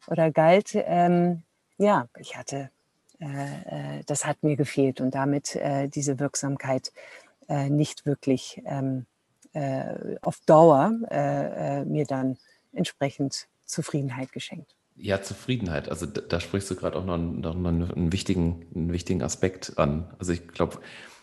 oder 0.07 0.31
galt. 0.31 0.73
Ähm, 0.75 1.43
ja, 1.79 2.09
ich 2.19 2.37
hatte, 2.37 2.71
äh, 3.19 4.03
das 4.07 4.25
hat 4.25 4.43
mir 4.43 4.57
gefehlt 4.57 5.01
und 5.01 5.15
damit 5.15 5.59
diese 5.95 6.19
Wirksamkeit 6.19 6.93
nicht 7.49 8.05
wirklich 8.05 8.63
ähm, 8.67 9.07
auf 10.21 10.39
Dauer 10.45 10.91
mir 11.87 12.05
dann 12.07 12.37
entsprechend 12.73 13.49
Zufriedenheit 13.65 14.33
geschenkt. 14.33 14.75
Ja, 14.97 15.23
Zufriedenheit. 15.23 15.89
Also 15.89 16.07
da, 16.07 16.21
da 16.21 16.41
sprichst 16.41 16.71
du 16.71 16.75
gerade 16.75 16.99
auch 16.99 17.05
noch, 17.05 17.15
einen, 17.15 17.41
noch 17.41 17.55
einen, 17.55 18.13
wichtigen, 18.13 18.67
einen 18.75 18.93
wichtigen 18.93 19.23
Aspekt 19.23 19.79
an. 19.79 20.13
Also 20.19 20.33
ich 20.33 20.49
glaube, 20.49 20.81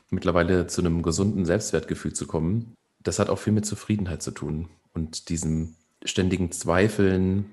mittlerweile 0.10 0.68
zu 0.68 0.82
einem 0.82 1.02
gesunden 1.02 1.46
Selbstwertgefühl 1.46 2.14
zu 2.14 2.26
kommen, 2.26 2.76
das 3.06 3.20
hat 3.20 3.30
auch 3.30 3.40
viel 3.40 3.54
mit 3.54 3.66
Zufriedenheit 3.66 4.22
zu 4.22 4.32
tun 4.32 4.68
und 4.94 5.30
diesem 5.30 5.76
ständigen 6.04 6.52
Zweifeln, 6.52 7.46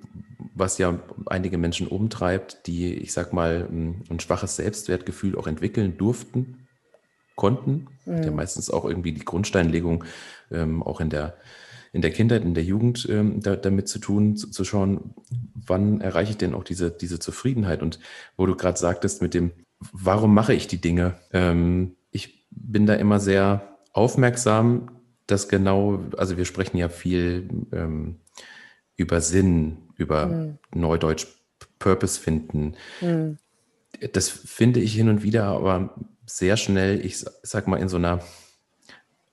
was 0.54 0.78
ja 0.78 0.98
einige 1.26 1.58
Menschen 1.58 1.86
umtreibt, 1.86 2.66
die, 2.66 2.94
ich 2.94 3.12
sag 3.12 3.32
mal, 3.32 3.68
ein 3.70 4.20
schwaches 4.20 4.56
Selbstwertgefühl 4.56 5.36
auch 5.36 5.46
entwickeln 5.46 5.96
durften, 5.96 6.66
konnten. 7.34 7.88
Mhm. 8.04 8.22
Ja 8.22 8.30
meistens 8.30 8.70
auch 8.70 8.84
irgendwie 8.84 9.12
die 9.12 9.24
Grundsteinlegung 9.24 10.04
ähm, 10.50 10.82
auch 10.82 11.00
in 11.00 11.10
der, 11.10 11.36
in 11.92 12.02
der 12.02 12.10
Kindheit, 12.10 12.42
in 12.42 12.54
der 12.54 12.64
Jugend 12.64 13.06
ähm, 13.10 13.40
da, 13.40 13.56
damit 13.56 13.88
zu 13.88 13.98
tun, 13.98 14.36
zu, 14.36 14.50
zu, 14.50 14.64
schauen, 14.64 15.14
wann 15.54 16.00
erreiche 16.00 16.32
ich 16.32 16.36
denn 16.36 16.54
auch 16.54 16.64
diese, 16.64 16.90
diese 16.90 17.18
Zufriedenheit? 17.18 17.82
Und 17.82 18.00
wo 18.36 18.46
du 18.46 18.54
gerade 18.54 18.78
sagtest 18.78 19.22
mit 19.22 19.34
dem, 19.34 19.52
warum 19.92 20.34
mache 20.34 20.54
ich 20.54 20.66
die 20.66 20.80
Dinge? 20.80 21.14
Ähm, 21.32 21.96
ich 22.10 22.46
bin 22.50 22.86
da 22.86 22.94
immer 22.94 23.18
sehr 23.18 23.78
aufmerksam, 23.92 25.01
das 25.26 25.48
genau, 25.48 26.04
also 26.16 26.36
wir 26.36 26.44
sprechen 26.44 26.76
ja 26.76 26.88
viel 26.88 27.48
ähm, 27.72 28.16
über 28.96 29.20
Sinn, 29.20 29.78
über 29.96 30.26
mhm. 30.26 30.58
Neudeutsch 30.74 31.26
Purpose 31.78 32.20
finden. 32.20 32.74
Mhm. 33.00 33.38
Das 34.12 34.28
finde 34.28 34.80
ich 34.80 34.94
hin 34.94 35.08
und 35.08 35.22
wieder 35.22 35.44
aber 35.44 35.94
sehr 36.26 36.56
schnell, 36.56 37.04
ich 37.04 37.24
sag 37.42 37.68
mal, 37.68 37.76
in 37.76 37.88
so 37.88 37.96
einer 37.96 38.20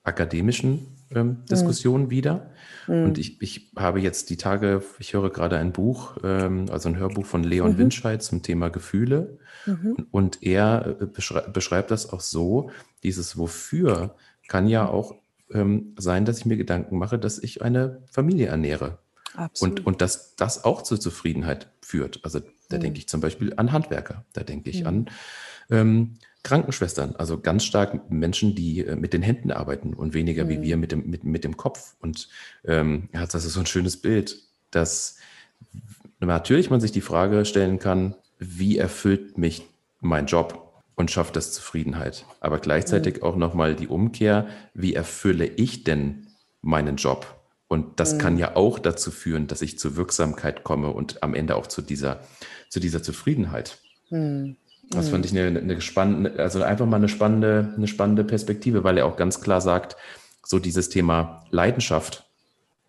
akademischen 0.02 0.96
ähm, 1.10 1.28
hm. 1.28 1.44
Diskussion 1.46 2.02
mhm. 2.04 2.10
wieder. 2.10 2.50
Und 2.86 3.18
ich, 3.18 3.40
ich 3.40 3.70
habe 3.76 4.00
jetzt 4.00 4.30
die 4.30 4.36
Tage, 4.36 4.82
ich 4.98 5.12
höre 5.12 5.30
gerade 5.30 5.58
ein 5.58 5.72
Buch, 5.72 6.16
ähm, 6.24 6.66
also 6.70 6.88
ein 6.88 6.96
Hörbuch 6.96 7.24
von 7.24 7.44
Leon 7.44 7.74
mhm. 7.74 7.78
Winscheid 7.78 8.20
zum 8.20 8.42
Thema 8.42 8.68
Gefühle. 8.68 9.38
Mhm. 9.66 9.92
Und, 9.92 10.06
und, 10.12 10.42
er 10.42 10.96
äh, 11.00 11.06
beschreibt 11.52 11.92
das 11.92 12.12
auch 12.12 12.20
so, 12.20 12.70
dieses 13.04 13.38
Wofür 13.38 14.16
kann 14.48 14.66
ja 14.66 14.88
auch 14.88 15.14
ähm, 15.52 15.94
sein, 15.98 16.24
dass 16.24 16.38
ich 16.38 16.46
mir 16.46 16.56
Gedanken 16.56 16.98
mache, 16.98 17.18
dass 17.18 17.38
ich 17.38 17.62
eine 17.62 18.02
Familie 18.10 18.48
ernähre. 18.48 18.98
Absolut. 19.34 19.80
Und, 19.80 19.86
und 19.86 20.00
dass 20.00 20.34
das 20.36 20.64
auch 20.64 20.82
zur 20.82 21.00
Zufriedenheit 21.00 21.68
führt. 21.80 22.20
Also 22.24 22.40
da 22.68 22.76
mhm. 22.76 22.80
denke 22.80 22.98
ich 22.98 23.08
zum 23.08 23.20
Beispiel 23.20 23.54
an 23.56 23.72
Handwerker, 23.72 24.24
da 24.32 24.42
denke 24.42 24.70
ich 24.70 24.80
mhm. 24.80 24.86
an 24.86 25.10
ähm, 25.70 26.14
Krankenschwestern, 26.42 27.16
also 27.16 27.38
ganz 27.38 27.64
stark 27.64 28.10
Menschen, 28.10 28.54
die 28.54 28.84
äh, 28.84 28.96
mit 28.96 29.12
den 29.12 29.22
Händen 29.22 29.50
arbeiten 29.50 29.94
und 29.94 30.14
weniger 30.14 30.44
mhm. 30.44 30.48
wie 30.48 30.62
wir 30.62 30.76
mit 30.76 30.92
dem, 30.92 31.08
mit, 31.08 31.24
mit 31.24 31.44
dem 31.44 31.56
Kopf. 31.56 31.94
Und 32.00 32.28
ähm, 32.64 33.08
ja, 33.12 33.26
das 33.26 33.44
ist 33.44 33.52
so 33.52 33.60
ein 33.60 33.66
schönes 33.66 33.96
Bild, 33.98 34.42
dass 34.70 35.16
natürlich 36.18 36.70
man 36.70 36.80
sich 36.80 36.92
die 36.92 37.00
Frage 37.00 37.44
stellen 37.44 37.78
kann, 37.78 38.14
wie 38.38 38.78
erfüllt 38.78 39.36
mich 39.36 39.66
mein 40.00 40.26
Job? 40.26 40.69
Und 40.96 41.10
schafft 41.10 41.36
das 41.36 41.52
Zufriedenheit. 41.52 42.26
Aber 42.40 42.58
gleichzeitig 42.58 43.18
mhm. 43.18 43.22
auch 43.22 43.36
nochmal 43.36 43.74
die 43.74 43.88
Umkehr, 43.88 44.46
wie 44.74 44.94
erfülle 44.94 45.46
ich 45.46 45.84
denn 45.84 46.26
meinen 46.62 46.96
Job? 46.96 47.40
Und 47.68 48.00
das 48.00 48.14
mhm. 48.14 48.18
kann 48.18 48.38
ja 48.38 48.56
auch 48.56 48.78
dazu 48.78 49.10
führen, 49.10 49.46
dass 49.46 49.62
ich 49.62 49.78
zur 49.78 49.96
Wirksamkeit 49.96 50.64
komme 50.64 50.90
und 50.90 51.22
am 51.22 51.34
Ende 51.34 51.56
auch 51.56 51.66
zu 51.66 51.82
dieser, 51.82 52.20
zu 52.68 52.80
dieser 52.80 53.02
Zufriedenheit. 53.02 53.78
Mhm. 54.10 54.56
Das 54.90 55.08
fand 55.08 55.24
ich 55.24 55.30
eine, 55.30 55.56
eine 55.56 55.80
spannende, 55.80 56.36
also 56.40 56.62
einfach 56.62 56.86
mal 56.86 56.96
eine 56.96 57.08
spannende, 57.08 57.72
eine 57.76 57.86
spannende 57.86 58.24
Perspektive, 58.24 58.82
weil 58.82 58.98
er 58.98 59.06
auch 59.06 59.16
ganz 59.16 59.40
klar 59.40 59.60
sagt, 59.60 59.96
so 60.44 60.58
dieses 60.58 60.88
Thema 60.88 61.44
Leidenschaft, 61.50 62.29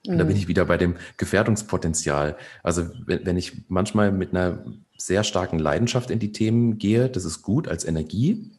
und 0.08 0.18
da 0.18 0.24
bin 0.24 0.34
mhm. 0.34 0.42
ich 0.42 0.48
wieder 0.48 0.66
bei 0.66 0.78
dem 0.78 0.96
Gefährdungspotenzial. 1.18 2.36
Also 2.64 2.88
wenn, 3.06 3.26
wenn 3.26 3.38
ich 3.38 3.70
manchmal 3.70 4.12
mit 4.12 4.32
einer 4.32 4.64
sehr 5.02 5.24
starken 5.24 5.60
Leidenschaft 5.60 6.12
in 6.12 6.20
die 6.20 6.32
Themen 6.32 6.78
gehe. 6.78 7.10
Das 7.10 7.26
ist 7.26 7.42
gut 7.42 7.68
als 7.68 7.86
Energie. 7.86 8.52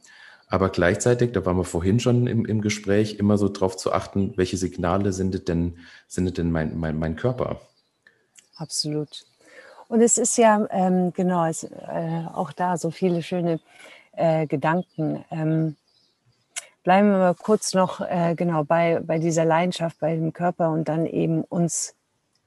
Aber 0.49 0.69
gleichzeitig, 0.69 1.33
da 1.33 1.47
waren 1.47 1.57
wir 1.57 1.65
vorhin 1.65 1.99
schon 1.99 2.27
im, 2.27 2.45
im 2.45 2.61
Gespräch, 2.61 3.19
immer 3.19 3.39
so 3.39 3.49
darauf 3.49 3.77
zu 3.77 3.93
achten, 3.93 4.35
welche 4.37 4.59
Signale 4.59 5.13
sendet 5.13 5.49
denn, 5.49 5.79
sendet 6.09 6.37
denn 6.37 6.51
mein, 6.51 6.79
mein, 6.79 6.99
mein 6.99 7.17
Körper? 7.17 7.61
Absolut. 8.57 9.25
Und 9.89 10.03
es 10.03 10.19
ist 10.19 10.37
ja, 10.37 10.67
ähm, 10.71 11.13
genau, 11.15 11.47
es, 11.47 11.65
äh, 11.65 12.25
auch 12.33 12.53
da 12.53 12.77
so 12.77 12.91
viele 12.91 13.23
schöne 13.23 13.61
äh, 14.13 14.47
Gedanken. 14.47 15.25
Ähm, 15.31 15.77
bleiben 16.83 17.11
wir 17.11 17.19
mal 17.19 17.35
kurz 17.35 17.75
noch 17.75 18.01
äh, 18.01 18.35
genau 18.35 18.65
bei, 18.65 19.01
bei 19.01 19.19
dieser 19.19 19.45
Leidenschaft, 19.45 19.99
bei 20.01 20.15
dem 20.15 20.33
Körper 20.33 20.71
und 20.71 20.89
dann 20.89 21.07
eben 21.07 21.43
uns 21.43 21.95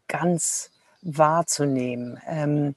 ganz 0.07 0.71
wahrzunehmen. 1.01 2.19
Ähm, 2.27 2.75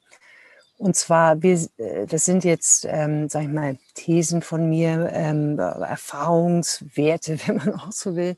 und 0.77 0.95
zwar, 0.95 1.41
wir, 1.43 1.59
äh, 1.77 2.05
das 2.07 2.23
sind 2.23 2.45
jetzt, 2.45 2.87
ähm, 2.89 3.27
sag 3.27 3.43
ich 3.43 3.49
mal, 3.49 3.77
Thesen 3.95 4.41
von 4.41 4.69
mir, 4.69 5.09
ähm, 5.11 5.59
Erfahrungswerte, 5.59 7.37
wenn 7.47 7.57
man 7.57 7.73
auch 7.73 7.91
so 7.91 8.15
will. 8.15 8.37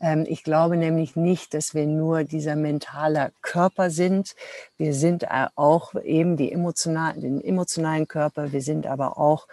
Ähm, 0.00 0.24
ich 0.26 0.42
glaube 0.42 0.78
nämlich 0.78 1.16
nicht, 1.16 1.52
dass 1.52 1.74
wir 1.74 1.86
nur 1.86 2.24
dieser 2.24 2.56
mentale 2.56 3.32
Körper 3.42 3.90
sind. 3.90 4.34
Wir 4.78 4.94
sind 4.94 5.24
äh, 5.24 5.48
auch 5.54 5.94
eben 6.02 6.36
die 6.38 6.50
emotionalen, 6.50 7.20
den 7.20 7.44
emotionalen 7.44 8.08
Körper. 8.08 8.52
Wir 8.52 8.62
sind 8.62 8.86
aber 8.86 9.18
auch 9.18 9.46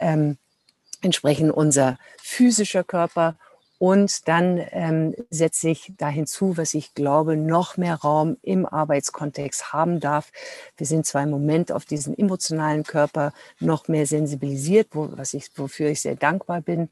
ähm, 0.00 0.38
entsprechend 1.02 1.52
unser 1.52 1.98
physischer 2.18 2.84
Körper 2.84 3.36
und 3.82 4.28
dann 4.28 4.64
ähm, 4.70 5.12
setze 5.28 5.70
ich 5.70 5.92
da 5.98 6.06
hinzu, 6.06 6.56
was 6.56 6.72
ich 6.72 6.94
glaube, 6.94 7.36
noch 7.36 7.76
mehr 7.76 7.96
Raum 7.96 8.36
im 8.40 8.64
Arbeitskontext 8.64 9.72
haben 9.72 9.98
darf. 9.98 10.30
Wir 10.76 10.86
sind 10.86 11.04
zwar 11.04 11.24
im 11.24 11.30
Moment 11.30 11.72
auf 11.72 11.84
diesen 11.84 12.16
emotionalen 12.16 12.84
Körper 12.84 13.32
noch 13.58 13.88
mehr 13.88 14.06
sensibilisiert, 14.06 14.90
wo, 14.92 15.08
was 15.16 15.34
ich, 15.34 15.50
wofür 15.56 15.88
ich 15.88 16.00
sehr 16.00 16.14
dankbar 16.14 16.60
bin. 16.60 16.90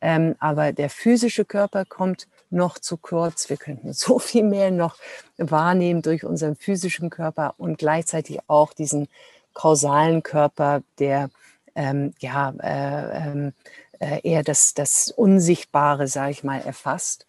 Ähm, 0.00 0.34
aber 0.40 0.72
der 0.72 0.90
physische 0.90 1.44
Körper 1.44 1.84
kommt 1.84 2.26
noch 2.50 2.80
zu 2.80 2.96
kurz. 2.96 3.48
Wir 3.48 3.56
könnten 3.56 3.92
so 3.92 4.18
viel 4.18 4.42
mehr 4.42 4.72
noch 4.72 4.96
wahrnehmen 5.36 6.02
durch 6.02 6.24
unseren 6.24 6.56
physischen 6.56 7.08
Körper 7.08 7.54
und 7.56 7.78
gleichzeitig 7.78 8.40
auch 8.48 8.72
diesen 8.72 9.06
kausalen 9.54 10.24
Körper, 10.24 10.82
der 10.98 11.30
ähm, 11.74 12.12
ja, 12.18 12.52
äh, 12.60 13.28
ähm, 13.28 13.52
äh, 14.00 14.20
eher 14.22 14.42
das, 14.42 14.74
das 14.74 15.10
Unsichtbare, 15.10 16.08
sage 16.08 16.32
ich 16.32 16.44
mal, 16.44 16.60
erfasst. 16.60 17.26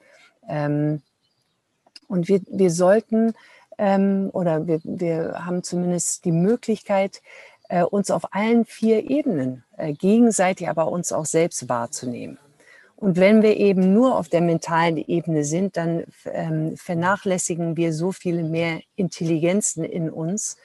Ähm, 0.49 1.01
und 2.07 2.27
wir, 2.27 2.41
wir 2.47 2.71
sollten 2.71 3.33
ähm, 3.77 4.29
oder 4.33 4.67
wir, 4.67 4.79
wir 4.83 5.45
haben 5.45 5.63
zumindest 5.63 6.25
die 6.25 6.31
Möglichkeit, 6.31 7.21
äh, 7.69 7.83
uns 7.83 8.11
auf 8.11 8.33
allen 8.33 8.65
vier 8.65 9.09
Ebenen 9.09 9.63
äh, 9.77 9.93
gegenseitig, 9.93 10.69
aber 10.69 10.91
uns 10.91 11.11
auch 11.11 11.25
selbst 11.25 11.69
wahrzunehmen. 11.69 12.37
Und 12.95 13.17
wenn 13.17 13.41
wir 13.41 13.57
eben 13.57 13.93
nur 13.93 14.17
auf 14.17 14.29
der 14.29 14.41
mentalen 14.41 14.97
Ebene 14.97 15.43
sind, 15.43 15.75
dann 15.75 16.05
ähm, 16.25 16.77
vernachlässigen 16.77 17.75
wir 17.75 17.91
so 17.93 18.11
viele 18.11 18.43
mehr 18.43 18.79
Intelligenzen 18.95 19.83
in 19.83 20.09
uns, 20.09 20.57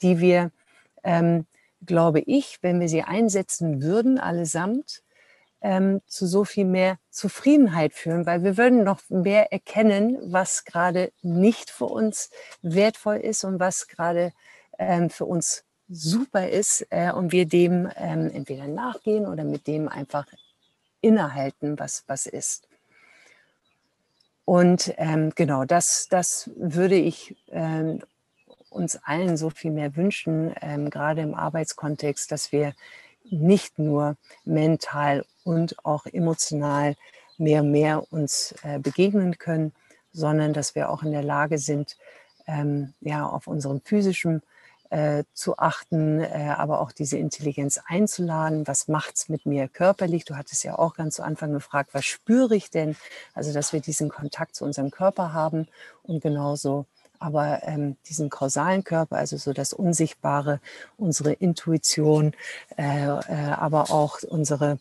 die 0.00 0.18
wir 0.18 0.50
ähm, 1.04 1.46
glaube 1.84 2.20
ich, 2.20 2.58
wenn 2.62 2.80
wir 2.80 2.88
sie 2.88 3.02
einsetzen 3.02 3.82
würden, 3.82 4.18
allesamt, 4.18 5.02
ähm, 5.60 6.00
zu 6.06 6.26
so 6.26 6.44
viel 6.44 6.64
mehr 6.64 6.98
Zufriedenheit 7.10 7.94
führen, 7.94 8.26
weil 8.26 8.42
wir 8.42 8.56
würden 8.56 8.84
noch 8.84 9.00
mehr 9.08 9.52
erkennen, 9.52 10.18
was 10.32 10.64
gerade 10.64 11.12
nicht 11.22 11.70
für 11.70 11.86
uns 11.86 12.30
wertvoll 12.62 13.16
ist 13.16 13.44
und 13.44 13.60
was 13.60 13.86
gerade 13.86 14.32
ähm, 14.78 15.08
für 15.08 15.24
uns 15.24 15.64
super 15.88 16.48
ist 16.48 16.86
äh, 16.90 17.12
und 17.12 17.32
wir 17.32 17.46
dem 17.46 17.88
ähm, 17.96 18.30
entweder 18.32 18.66
nachgehen 18.66 19.26
oder 19.26 19.44
mit 19.44 19.66
dem 19.66 19.88
einfach 19.88 20.26
innehalten, 21.00 21.78
was, 21.78 22.04
was 22.06 22.26
ist. 22.26 22.68
Und 24.44 24.92
ähm, 24.96 25.32
genau, 25.34 25.64
das, 25.64 26.08
das 26.10 26.50
würde 26.56 26.96
ich 26.96 27.36
ähm, 27.50 28.02
uns 28.72 28.96
allen 29.04 29.36
so 29.36 29.50
viel 29.50 29.70
mehr 29.70 29.96
wünschen, 29.96 30.54
ähm, 30.60 30.90
gerade 30.90 31.22
im 31.22 31.34
Arbeitskontext, 31.34 32.30
dass 32.32 32.52
wir 32.52 32.74
nicht 33.30 33.78
nur 33.78 34.16
mental 34.44 35.24
und 35.44 35.84
auch 35.84 36.06
emotional 36.06 36.96
mehr 37.38 37.62
und 37.62 37.70
mehr 37.70 38.12
uns 38.12 38.54
äh, 38.62 38.78
begegnen 38.78 39.38
können, 39.38 39.72
sondern 40.12 40.52
dass 40.52 40.74
wir 40.74 40.90
auch 40.90 41.02
in 41.02 41.12
der 41.12 41.22
Lage 41.22 41.58
sind, 41.58 41.96
ähm, 42.46 42.94
ja, 43.00 43.26
auf 43.26 43.46
unserem 43.46 43.80
physischen 43.80 44.42
äh, 44.90 45.24
zu 45.32 45.56
achten, 45.56 46.20
äh, 46.20 46.54
aber 46.56 46.80
auch 46.80 46.92
diese 46.92 47.16
Intelligenz 47.16 47.80
einzuladen. 47.86 48.66
Was 48.66 48.88
macht 48.88 49.16
es 49.16 49.28
mit 49.30 49.46
mir 49.46 49.68
körperlich? 49.68 50.26
Du 50.26 50.36
hattest 50.36 50.64
ja 50.64 50.78
auch 50.78 50.94
ganz 50.94 51.16
zu 51.16 51.22
Anfang 51.22 51.52
gefragt, 51.52 51.90
was 51.94 52.04
spüre 52.04 52.54
ich 52.54 52.70
denn? 52.70 52.96
Also, 53.32 53.54
dass 53.54 53.72
wir 53.72 53.80
diesen 53.80 54.10
Kontakt 54.10 54.54
zu 54.54 54.64
unserem 54.64 54.90
Körper 54.90 55.32
haben 55.32 55.66
und 56.02 56.22
genauso 56.22 56.84
aber 57.22 57.60
ähm, 57.62 57.96
diesen 58.08 58.30
kausalen 58.30 58.84
Körper, 58.84 59.16
also 59.16 59.36
so 59.36 59.52
das 59.52 59.72
Unsichtbare, 59.72 60.60
unsere 60.98 61.32
Intuition, 61.32 62.34
äh, 62.76 63.06
äh, 63.06 63.52
aber 63.56 63.90
auch 63.90 64.22
unsere 64.22 64.78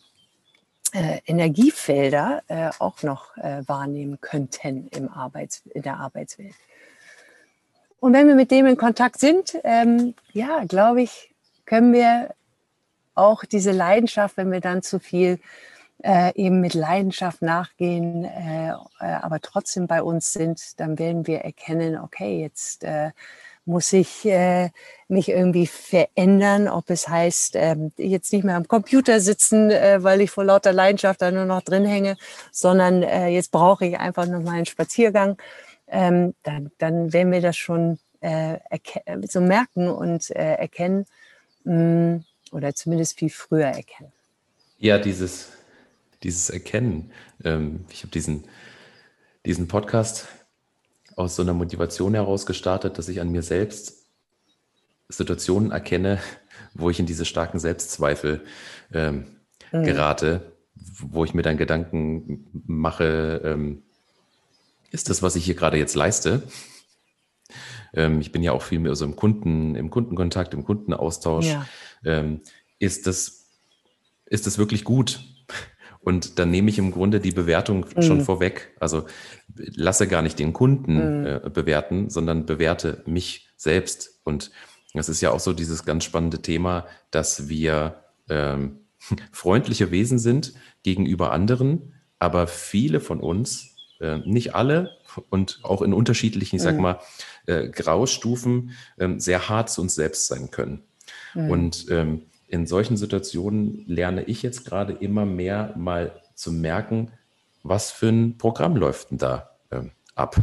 äh, 0.93 1.19
Energiefelder 1.25 2.43
äh, 2.47 2.69
auch 2.79 3.03
noch 3.03 3.37
äh, 3.37 3.63
wahrnehmen 3.67 4.19
könnten 4.19 4.87
im 4.89 5.09
Arbeits-, 5.09 5.63
in 5.73 5.83
der 5.83 5.97
Arbeitswelt. 5.97 6.55
Und 7.99 8.13
wenn 8.13 8.27
wir 8.27 8.35
mit 8.35 8.51
dem 8.51 8.65
in 8.65 8.77
Kontakt 8.77 9.19
sind, 9.19 9.57
ähm, 9.63 10.15
ja, 10.33 10.63
glaube 10.65 11.03
ich, 11.03 11.31
können 11.65 11.93
wir 11.93 12.33
auch 13.13 13.45
diese 13.45 13.71
Leidenschaft, 13.71 14.37
wenn 14.37 14.51
wir 14.51 14.59
dann 14.59 14.81
zu 14.81 14.99
viel 14.99 15.39
äh, 16.03 16.33
eben 16.35 16.61
mit 16.61 16.73
Leidenschaft 16.73 17.41
nachgehen, 17.41 18.25
äh, 18.25 18.69
äh, 18.69 18.73
aber 18.99 19.39
trotzdem 19.39 19.87
bei 19.87 20.01
uns 20.01 20.33
sind, 20.33 20.79
dann 20.79 20.99
werden 20.99 21.27
wir 21.27 21.39
erkennen, 21.39 21.97
okay, 21.97 22.41
jetzt 22.41 22.83
äh, 22.83 23.11
muss 23.65 23.93
ich 23.93 24.25
äh, 24.25 24.69
mich 25.07 25.29
irgendwie 25.29 25.67
verändern, 25.67 26.67
ob 26.67 26.89
es 26.89 27.07
heißt, 27.07 27.55
ähm, 27.55 27.91
jetzt 27.97 28.33
nicht 28.33 28.43
mehr 28.43 28.55
am 28.55 28.67
Computer 28.67 29.19
sitzen, 29.19 29.69
äh, 29.69 30.03
weil 30.03 30.21
ich 30.21 30.31
vor 30.31 30.43
lauter 30.43 30.73
Leidenschaft 30.73 31.21
da 31.21 31.31
nur 31.31 31.45
noch 31.45 31.61
drin 31.61 31.85
hänge, 31.85 32.17
sondern 32.51 33.01
jetzt 33.29 33.51
brauche 33.51 33.85
ich 33.85 33.99
einfach 33.99 34.25
noch 34.25 34.41
mal 34.41 34.53
einen 34.53 34.65
Spaziergang 34.65 35.37
ähm, 35.87 36.33
dann, 36.43 36.71
dann 36.77 37.11
werden 37.13 37.31
wir 37.31 37.41
das 37.41 37.57
schon 37.57 37.99
so 39.27 39.41
merken 39.41 39.89
und 39.89 40.29
erkennen 40.29 41.07
mh, 41.63 41.73
mm, 41.73 42.25
oder 42.51 42.75
zumindest 42.75 43.17
viel 43.17 43.31
früher 43.31 43.65
erkennen. 43.65 44.11
Ja, 44.77 44.99
dieses, 44.99 45.49
dieses 46.23 46.49
Erkennen. 46.49 47.11
Ähm, 47.43 47.85
ich 47.89 48.03
habe 48.03 48.11
diesen, 48.11 48.45
diesen 49.45 49.67
Podcast 49.67 50.27
aus 51.15 51.35
so 51.35 51.41
einer 51.41 51.53
Motivation 51.53 52.13
heraus 52.13 52.45
gestartet, 52.45 52.97
dass 52.97 53.09
ich 53.09 53.21
an 53.21 53.29
mir 53.29 53.43
selbst 53.43 54.05
Situationen 55.09 55.71
erkenne, 55.71 56.19
wo 56.73 56.89
ich 56.89 56.99
in 56.99 57.05
diese 57.05 57.25
starken 57.25 57.59
Selbstzweifel 57.59 58.45
ähm, 58.93 59.25
mhm. 59.71 59.83
gerate, 59.83 60.53
wo 60.75 61.25
ich 61.25 61.33
mir 61.33 61.41
dann 61.41 61.57
Gedanken 61.57 62.47
mache, 62.65 63.41
ähm, 63.43 63.83
ist 64.91 65.09
das, 65.09 65.21
was 65.21 65.35
ich 65.35 65.45
hier 65.45 65.55
gerade 65.55 65.77
jetzt 65.77 65.95
leiste? 65.95 66.43
Ähm, 67.93 68.21
ich 68.21 68.31
bin 68.31 68.43
ja 68.43 68.51
auch 68.51 68.61
viel 68.61 68.79
mehr 68.79 68.95
so 68.95 69.05
im 69.05 69.15
Kunden, 69.15 69.75
im 69.75 69.89
Kundenkontakt, 69.89 70.53
im 70.53 70.63
Kundenaustausch. 70.63 71.47
Ja. 71.47 71.65
Ähm, 72.03 72.41
ist 72.79 73.07
das, 73.07 73.47
ist 74.25 74.47
das 74.47 74.57
wirklich 74.57 74.83
gut? 74.83 75.23
Und 76.01 76.39
dann 76.39 76.49
nehme 76.49 76.69
ich 76.69 76.79
im 76.79 76.91
Grunde 76.91 77.19
die 77.19 77.31
Bewertung 77.31 77.85
mhm. 77.95 78.01
schon 78.01 78.21
vorweg. 78.21 78.75
Also 78.79 79.05
lasse 79.55 80.07
gar 80.07 80.21
nicht 80.21 80.39
den 80.39 80.53
Kunden 80.53 81.21
mhm. 81.21 81.25
äh, 81.25 81.49
bewerten, 81.49 82.09
sondern 82.09 82.45
bewerte 82.45 83.03
mich 83.05 83.49
selbst. 83.55 84.19
Und 84.23 84.51
das 84.93 85.09
ist 85.09 85.21
ja 85.21 85.31
auch 85.31 85.39
so 85.39 85.53
dieses 85.53 85.85
ganz 85.85 86.03
spannende 86.03 86.41
Thema, 86.41 86.87
dass 87.11 87.49
wir 87.49 88.03
ähm, 88.29 88.79
freundliche 89.31 89.91
Wesen 89.91 90.19
sind 90.19 90.53
gegenüber 90.83 91.31
anderen, 91.31 91.93
aber 92.19 92.47
viele 92.47 92.99
von 92.99 93.19
uns 93.19 93.75
äh, 93.99 94.17
nicht 94.19 94.55
alle 94.55 94.97
und 95.29 95.59
auch 95.63 95.81
in 95.81 95.93
unterschiedlichen, 95.93 96.55
ich 96.55 96.61
sag 96.61 96.75
mhm. 96.75 96.81
mal, 96.81 96.99
äh, 97.45 97.69
Graustufen 97.69 98.71
äh, 98.97 99.09
sehr 99.17 99.49
hart 99.49 99.69
zu 99.69 99.81
uns 99.81 99.95
selbst 99.95 100.27
sein 100.27 100.51
können. 100.51 100.83
Mhm. 101.35 101.49
Und 101.49 101.85
ähm, 101.89 102.23
in 102.51 102.67
solchen 102.67 102.97
Situationen 102.97 103.85
lerne 103.87 104.23
ich 104.23 104.43
jetzt 104.43 104.65
gerade 104.65 104.91
immer 104.91 105.25
mehr 105.25 105.73
mal 105.77 106.21
zu 106.35 106.51
merken, 106.51 107.11
was 107.63 107.91
für 107.91 108.09
ein 108.09 108.37
Programm 108.37 108.75
läuft 108.75 109.11
denn 109.11 109.17
da 109.17 109.51
ähm, 109.71 109.91
ab? 110.15 110.35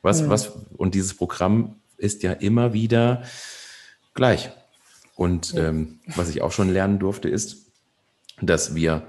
Was, 0.00 0.22
mhm. 0.22 0.30
was, 0.30 0.52
und 0.78 0.94
dieses 0.94 1.14
Programm 1.14 1.76
ist 1.98 2.22
ja 2.22 2.32
immer 2.32 2.72
wieder 2.72 3.24
gleich. 4.14 4.50
Und 5.16 5.54
ähm, 5.54 6.00
was 6.06 6.30
ich 6.30 6.40
auch 6.40 6.52
schon 6.52 6.70
lernen 6.70 6.98
durfte, 6.98 7.28
ist, 7.28 7.66
dass 8.40 8.74
wir, 8.74 9.02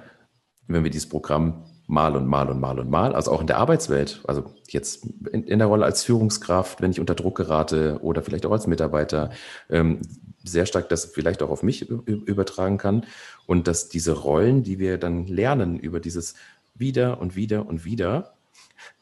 wenn 0.67 0.83
wir 0.83 0.91
dieses 0.91 1.07
Programm 1.07 1.63
mal 1.91 2.15
und 2.15 2.25
mal 2.25 2.49
und 2.49 2.59
mal 2.59 2.79
und 2.79 2.89
mal, 2.89 3.13
also 3.13 3.31
auch 3.31 3.41
in 3.41 3.47
der 3.47 3.57
Arbeitswelt, 3.57 4.21
also 4.25 4.55
jetzt 4.69 5.05
in, 5.31 5.43
in 5.43 5.59
der 5.59 5.67
Rolle 5.67 5.83
als 5.83 6.03
Führungskraft, 6.03 6.81
wenn 6.81 6.91
ich 6.91 7.01
unter 7.01 7.15
Druck 7.15 7.35
gerate 7.35 7.99
oder 8.01 8.23
vielleicht 8.23 8.45
auch 8.45 8.51
als 8.53 8.65
Mitarbeiter, 8.65 9.29
ähm, 9.69 9.99
sehr 10.43 10.65
stark 10.65 10.87
das 10.87 11.05
vielleicht 11.05 11.43
auch 11.43 11.49
auf 11.49 11.63
mich 11.63 11.87
übertragen 11.89 12.77
kann 12.77 13.05
und 13.45 13.67
dass 13.67 13.89
diese 13.89 14.13
Rollen, 14.13 14.63
die 14.63 14.79
wir 14.79 14.97
dann 14.97 15.27
lernen 15.27 15.77
über 15.77 15.99
dieses 15.99 16.35
wieder 16.73 17.19
und 17.19 17.35
wieder 17.35 17.67
und 17.67 17.83
wieder, 17.83 18.33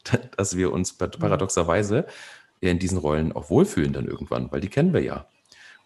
dass 0.36 0.58
wir 0.58 0.73
uns 0.73 0.93
paradoxerweise 0.93 2.08
in 2.60 2.80
diesen 2.80 2.97
Rollen 2.97 3.32
auch 3.32 3.52
wohlfühlen 3.52 3.93
dann 3.93 4.08
irgendwann, 4.08 4.52
weil 4.52 4.62
die 4.62 4.67
kennen 4.67 4.93
wir 4.93 5.04
ja. 5.04 5.28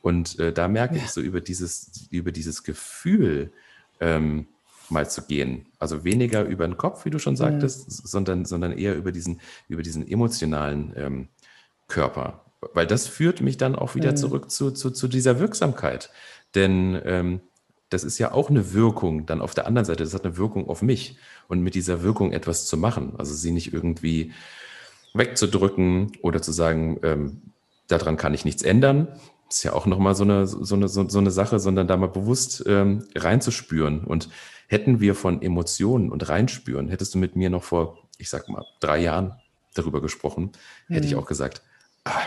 Und 0.02 0.40
äh, 0.40 0.54
da 0.54 0.70
merke 0.70 0.96
ja. 0.96 1.04
ich 1.04 1.12
so 1.12 1.20
über 1.20 1.42
dieses, 1.42 2.08
über 2.10 2.32
dieses 2.32 2.64
Gefühl, 2.64 3.52
ähm, 4.00 4.48
mal 4.90 5.10
zu 5.10 5.24
gehen. 5.24 5.66
Also 5.80 6.04
weniger 6.04 6.44
über 6.44 6.68
den 6.68 6.78
Kopf, 6.78 7.06
wie 7.06 7.10
du 7.10 7.20
schon 7.20 7.36
sagtest, 7.36 7.88
mhm. 7.88 8.08
sondern, 8.08 8.46
sondern 8.46 8.72
eher 8.78 8.96
über 8.96 9.12
diesen, 9.12 9.42
über 9.68 9.82
diesen 9.82 10.08
emotionalen 10.08 10.94
ähm, 10.96 11.28
Körper. 11.88 12.42
Weil 12.74 12.88
das 12.88 13.08
führt 13.08 13.42
mich 13.42 13.58
dann 13.58 13.76
auch 13.76 13.96
wieder 13.96 14.12
mhm. 14.12 14.18
zurück 14.18 14.52
zu, 14.52 14.72
zu, 14.72 14.92
zu 14.92 15.08
dieser 15.08 15.40
Wirksamkeit. 15.40 16.10
Denn 16.56 17.00
ähm, 17.06 17.42
das 17.90 18.04
ist 18.04 18.18
ja 18.18 18.32
auch 18.32 18.50
eine 18.50 18.74
Wirkung 18.74 19.26
dann 19.26 19.42
auf 19.42 19.54
der 19.54 19.68
anderen 19.68 19.86
Seite. 19.86 20.04
Das 20.04 20.14
hat 20.14 20.26
eine 20.26 20.38
Wirkung 20.38 20.68
auf 20.68 20.82
mich 20.82 21.18
und 21.48 21.62
mit 21.62 21.76
dieser 21.76 22.02
Wirkung 22.02 22.32
etwas 22.32 22.66
zu 22.66 22.78
machen. 22.78 23.14
Also 23.18 23.34
sie 23.34 23.52
nicht 23.52 23.74
irgendwie 23.74 24.34
wegzudrücken 25.14 26.12
oder 26.22 26.42
zu 26.42 26.52
sagen, 26.52 27.00
ähm, 27.04 27.42
daran 27.88 28.18
kann 28.18 28.34
ich 28.34 28.46
nichts 28.46 28.64
ändern. 28.64 29.08
Das 29.54 29.60
ist 29.60 29.64
ja 29.64 29.74
auch 29.74 29.86
nochmal 29.86 30.16
so 30.16 30.24
eine, 30.24 30.48
so, 30.48 30.76
eine, 30.76 30.88
so, 30.88 31.08
so 31.08 31.20
eine 31.20 31.32
Sache, 31.32 31.60
sondern 31.60 31.88
da 31.88 31.96
mal 31.96 32.08
bewusst 32.08 32.64
ähm, 32.66 33.06
reinzuspüren. 33.16 34.04
Und 34.04 34.30
Hätten 34.74 35.00
wir 35.00 35.14
von 35.14 35.44
Emotionen 35.44 36.10
und 36.10 36.28
reinspüren, 36.30 36.90
hättest 36.90 37.14
du 37.14 37.20
mit 37.20 37.36
mir 37.36 37.52
noch 37.52 37.64
vor, 37.64 38.08
ich 38.18 38.30
sag 38.30 38.50
mal, 38.50 38.66
drei 38.80 38.98
Jahren 39.00 39.36
darüber 39.76 40.02
gesprochen, 40.02 40.52
hätte 40.88 41.02
mhm. 41.02 41.08
ich 41.08 41.16
auch 41.16 41.28
gesagt, 41.28 41.62
ah, 42.06 42.22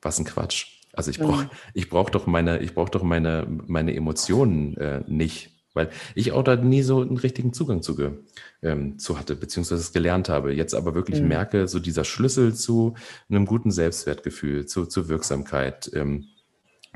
was 0.00 0.18
ein 0.18 0.24
Quatsch. 0.24 0.80
Also 0.92 1.12
ich 1.12 1.20
brauche, 1.20 1.44
mhm. 1.44 1.50
ich 1.74 1.88
brauche 1.88 2.10
doch 2.10 2.26
meine, 2.26 2.58
ich 2.58 2.74
brauche 2.74 2.90
doch 2.90 3.04
meine, 3.04 3.46
meine 3.68 3.94
Emotionen 3.94 4.76
äh, 4.78 5.04
nicht, 5.06 5.50
weil 5.74 5.90
ich 6.16 6.32
auch 6.32 6.42
da 6.42 6.56
nie 6.56 6.82
so 6.82 7.00
einen 7.00 7.18
richtigen 7.18 7.52
Zugang 7.52 7.82
zu, 7.82 7.96
ähm, 8.62 8.98
zu 8.98 9.16
hatte, 9.16 9.36
beziehungsweise 9.36 9.82
es 9.82 9.92
gelernt 9.92 10.28
habe. 10.28 10.52
Jetzt 10.52 10.74
aber 10.74 10.96
wirklich 10.96 11.20
mhm. 11.20 11.28
merke, 11.28 11.68
so 11.68 11.78
dieser 11.78 12.02
Schlüssel 12.02 12.52
zu 12.52 12.94
einem 13.30 13.46
guten 13.46 13.70
Selbstwertgefühl, 13.70 14.66
zu, 14.66 14.86
zu 14.86 15.08
Wirksamkeit, 15.08 15.88
ähm, 15.94 16.31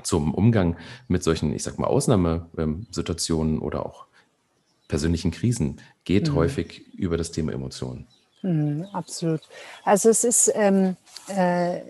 zum 0.03 0.35
Umgang 0.35 0.77
mit 1.09 1.23
solchen, 1.23 1.55
ich 1.55 1.63
sag 1.63 1.79
mal, 1.79 1.87
Ausnahmesituationen 1.87 3.59
oder 3.59 3.87
auch 3.87 4.07
persönlichen 4.89 5.31
Krisen 5.31 5.81
geht 6.05 6.31
mhm. 6.31 6.35
häufig 6.37 6.87
über 6.95 7.17
das 7.17 7.33
Thema 7.33 7.53
Emotionen. 7.53 8.07
Mhm, 8.43 8.87
absolut. 8.93 9.41
Also 9.85 10.09
es 10.09 10.23
ist, 10.23 10.53
ähm, 10.55 10.97
äh, 11.29 11.81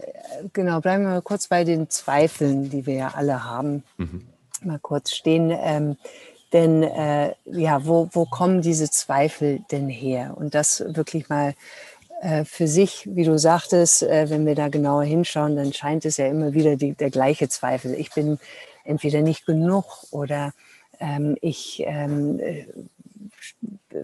genau, 0.53 0.81
bleiben 0.81 1.05
wir 1.05 1.11
mal 1.11 1.23
kurz 1.23 1.49
bei 1.49 1.65
den 1.65 1.91
Zweifeln, 1.91 2.71
die 2.71 2.87
wir 2.87 2.95
ja 2.95 3.09
alle 3.15 3.45
haben. 3.45 3.83
Mhm. 3.99 4.27
Mal 4.63 4.79
kurz 4.79 5.13
stehen. 5.13 5.51
Ähm, 5.55 5.97
denn 6.53 6.83
äh, 6.83 7.35
ja, 7.45 7.85
wo, 7.85 8.09
wo 8.13 8.25
kommen 8.25 8.63
diese 8.63 8.91
Zweifel 8.91 9.61
denn 9.71 9.89
her? 9.89 10.35
Und 10.37 10.55
das 10.55 10.83
wirklich 10.87 11.29
mal 11.29 11.55
für 12.45 12.67
sich, 12.67 13.09
wie 13.11 13.25
du 13.25 13.39
sagtest, 13.39 14.03
äh, 14.03 14.29
wenn 14.31 14.47
wir 14.47 14.55
da 14.55 14.69
genauer 14.69 15.05
hinschauen, 15.05 15.57
dann 15.57 15.73
scheint 15.73 16.05
es 16.05 16.17
ja 16.17 16.27
immer 16.27 16.55
wieder 16.55 16.77
die, 16.77 16.93
der 16.93 17.11
gleiche 17.11 17.49
Zweifel. 17.49 17.95
Ich 17.95 18.13
bin 18.13 18.39
entweder 18.85 19.23
nicht 19.23 19.47
genug 19.47 20.05
oder 20.11 20.53
ähm, 21.01 21.37
ich 21.41 21.83
ähm, 21.87 22.41
äh, 22.41 22.67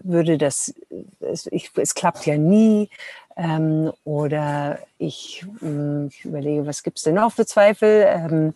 würde 0.03 0.37
das, 0.37 0.73
es, 1.19 1.47
ich, 1.51 1.71
es 1.75 1.95
klappt 1.95 2.25
ja 2.25 2.37
nie. 2.37 2.89
Ähm, 3.35 3.91
oder 4.03 4.79
ich, 4.99 5.45
hm, 5.59 6.07
ich, 6.07 6.25
überlege, 6.25 6.67
was 6.67 6.83
gibt 6.83 6.97
es 6.97 7.03
denn 7.03 7.15
noch 7.15 7.33
für 7.33 7.45
Zweifel? 7.45 8.05
Ähm, 8.07 8.53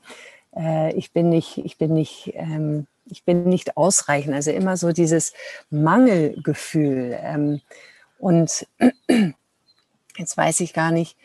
äh, 0.56 0.94
ich 0.94 1.12
bin 1.12 1.30
nicht, 1.30 1.58
ich 1.58 1.78
bin 1.78 1.94
nicht, 1.94 2.32
ähm, 2.36 2.86
ich 3.10 3.24
bin 3.24 3.46
nicht 3.46 3.76
ausreichend. 3.76 4.36
Also 4.36 4.52
immer 4.52 4.78
so 4.78 4.92
dieses 4.92 5.34
Mangelgefühl. 5.72 7.18
Ähm, 7.22 7.62
und 8.20 8.68
jetzt 10.18 10.36
weiß 10.36 10.60
ich 10.60 10.74
gar 10.74 10.92
nicht, 10.92 11.16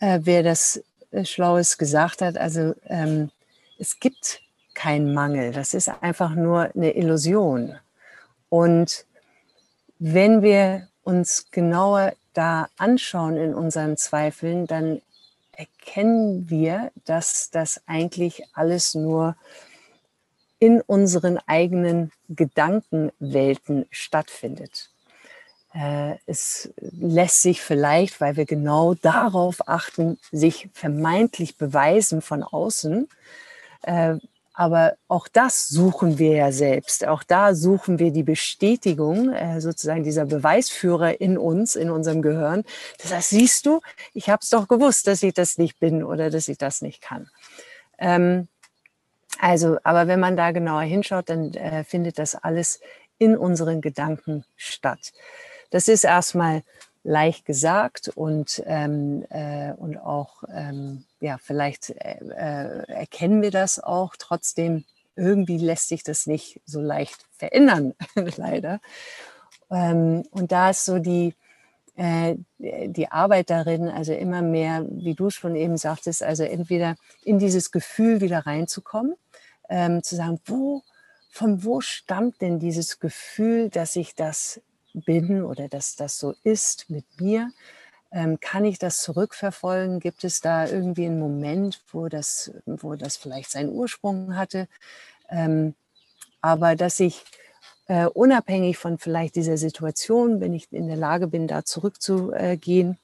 äh, 0.00 0.20
wer 0.22 0.42
das 0.42 0.82
äh, 1.10 1.24
Schlaues 1.24 1.78
gesagt 1.78 2.22
hat. 2.22 2.36
Also 2.36 2.74
ähm, 2.86 3.30
es 3.78 3.98
gibt 3.98 4.40
keinen 4.74 5.14
Mangel. 5.14 5.52
Das 5.52 5.74
ist 5.74 5.88
einfach 6.02 6.34
nur 6.34 6.70
eine 6.74 6.94
Illusion. 6.96 7.76
Und 8.48 9.06
wenn 9.98 10.42
wir 10.42 10.88
uns 11.02 11.50
genauer 11.50 12.14
da 12.34 12.68
anschauen 12.76 13.36
in 13.36 13.54
unseren 13.54 13.96
Zweifeln, 13.96 14.66
dann 14.66 15.00
erkennen 15.52 16.50
wir, 16.50 16.90
dass 17.04 17.50
das 17.50 17.80
eigentlich 17.86 18.44
alles 18.54 18.94
nur 18.94 19.36
in 20.58 20.80
unseren 20.80 21.38
eigenen 21.46 22.10
Gedankenwelten 22.28 23.86
stattfindet. 23.90 24.90
Äh, 25.74 26.18
es 26.26 26.72
lässt 26.78 27.42
sich 27.42 27.60
vielleicht, 27.60 28.20
weil 28.20 28.36
wir 28.36 28.46
genau 28.46 28.94
darauf 28.94 29.68
achten, 29.68 30.18
sich 30.30 30.68
vermeintlich 30.72 31.56
beweisen 31.56 32.22
von 32.22 32.44
außen, 32.44 33.08
äh, 33.82 34.14
aber 34.56 34.94
auch 35.08 35.26
das 35.26 35.66
suchen 35.66 36.18
wir 36.18 36.36
ja 36.36 36.52
selbst. 36.52 37.04
Auch 37.08 37.24
da 37.24 37.56
suchen 37.56 37.98
wir 37.98 38.12
die 38.12 38.22
Bestätigung, 38.22 39.32
äh, 39.32 39.60
sozusagen 39.60 40.04
dieser 40.04 40.26
Beweisführer 40.26 41.20
in 41.20 41.36
uns, 41.36 41.74
in 41.74 41.90
unserem 41.90 42.22
Gehirn. 42.22 42.62
Das 43.02 43.12
heißt, 43.12 43.30
siehst 43.30 43.66
du, 43.66 43.80
ich 44.12 44.30
habe 44.30 44.40
es 44.42 44.50
doch 44.50 44.68
gewusst, 44.68 45.08
dass 45.08 45.24
ich 45.24 45.34
das 45.34 45.58
nicht 45.58 45.80
bin 45.80 46.04
oder 46.04 46.30
dass 46.30 46.46
ich 46.46 46.56
das 46.56 46.82
nicht 46.82 47.00
kann. 47.00 47.28
Ähm, 47.98 48.46
also, 49.40 49.78
aber 49.82 50.06
wenn 50.06 50.20
man 50.20 50.36
da 50.36 50.52
genauer 50.52 50.82
hinschaut, 50.82 51.28
dann 51.28 51.52
findet 51.84 52.20
das 52.20 52.36
alles 52.36 52.78
in 53.18 53.36
unseren 53.36 53.80
Gedanken 53.80 54.44
statt. 54.54 55.12
Das 55.74 55.88
ist 55.88 56.04
erstmal 56.04 56.62
leicht 57.02 57.46
gesagt 57.46 58.08
und, 58.14 58.62
ähm, 58.64 59.26
äh, 59.28 59.72
und 59.72 59.96
auch, 59.96 60.44
ähm, 60.48 61.04
ja, 61.18 61.36
vielleicht 61.36 61.90
äh, 61.90 62.20
äh, 62.20 62.92
erkennen 62.92 63.42
wir 63.42 63.50
das 63.50 63.80
auch. 63.80 64.14
Trotzdem, 64.16 64.84
irgendwie 65.16 65.58
lässt 65.58 65.88
sich 65.88 66.04
das 66.04 66.28
nicht 66.28 66.60
so 66.64 66.80
leicht 66.80 67.26
verändern, 67.32 67.94
leider. 68.36 68.80
Ähm, 69.68 70.22
und 70.30 70.52
da 70.52 70.70
ist 70.70 70.84
so 70.84 71.00
die, 71.00 71.34
äh, 71.96 72.36
die 72.58 73.10
Arbeit 73.10 73.50
darin, 73.50 73.88
also 73.88 74.12
immer 74.12 74.42
mehr, 74.42 74.86
wie 74.88 75.14
du 75.14 75.28
schon 75.30 75.56
eben 75.56 75.76
sagtest, 75.76 76.22
also 76.22 76.44
entweder 76.44 76.94
in 77.24 77.40
dieses 77.40 77.72
Gefühl 77.72 78.20
wieder 78.20 78.46
reinzukommen, 78.46 79.16
ähm, 79.68 80.04
zu 80.04 80.14
sagen, 80.14 80.38
wo, 80.44 80.82
von 81.32 81.64
wo 81.64 81.80
stammt 81.80 82.42
denn 82.42 82.60
dieses 82.60 83.00
Gefühl, 83.00 83.70
dass 83.70 83.96
ich 83.96 84.14
das 84.14 84.60
bin 84.94 85.42
oder 85.42 85.68
dass 85.68 85.96
das 85.96 86.18
so 86.18 86.34
ist 86.42 86.88
mit 86.88 87.04
mir? 87.20 87.52
Ähm, 88.10 88.38
kann 88.40 88.64
ich 88.64 88.78
das 88.78 88.98
zurückverfolgen? 88.98 90.00
Gibt 90.00 90.24
es 90.24 90.40
da 90.40 90.66
irgendwie 90.66 91.06
einen 91.06 91.18
Moment, 91.18 91.82
wo 91.92 92.08
das, 92.08 92.52
wo 92.64 92.94
das 92.94 93.16
vielleicht 93.16 93.50
seinen 93.50 93.70
Ursprung 93.70 94.36
hatte? 94.36 94.68
Ähm, 95.28 95.74
aber 96.40 96.76
dass 96.76 97.00
ich 97.00 97.24
äh, 97.86 98.06
unabhängig 98.06 98.78
von 98.78 98.98
vielleicht 98.98 99.36
dieser 99.36 99.56
Situation, 99.56 100.40
wenn 100.40 100.54
ich 100.54 100.72
in 100.72 100.86
der 100.86 100.96
Lage 100.96 101.26
bin, 101.26 101.48
da 101.48 101.64
zurückzugehen, 101.64 102.98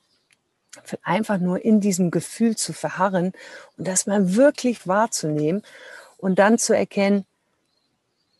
einfach 1.03 1.39
nur 1.39 1.65
in 1.65 1.81
diesem 1.81 2.11
Gefühl 2.11 2.57
zu 2.57 2.73
verharren 2.73 3.33
und 3.77 3.89
das 3.89 4.07
mal 4.07 4.37
wirklich 4.37 4.87
wahrzunehmen 4.87 5.63
und 6.17 6.39
dann 6.39 6.59
zu 6.59 6.77
erkennen, 6.77 7.27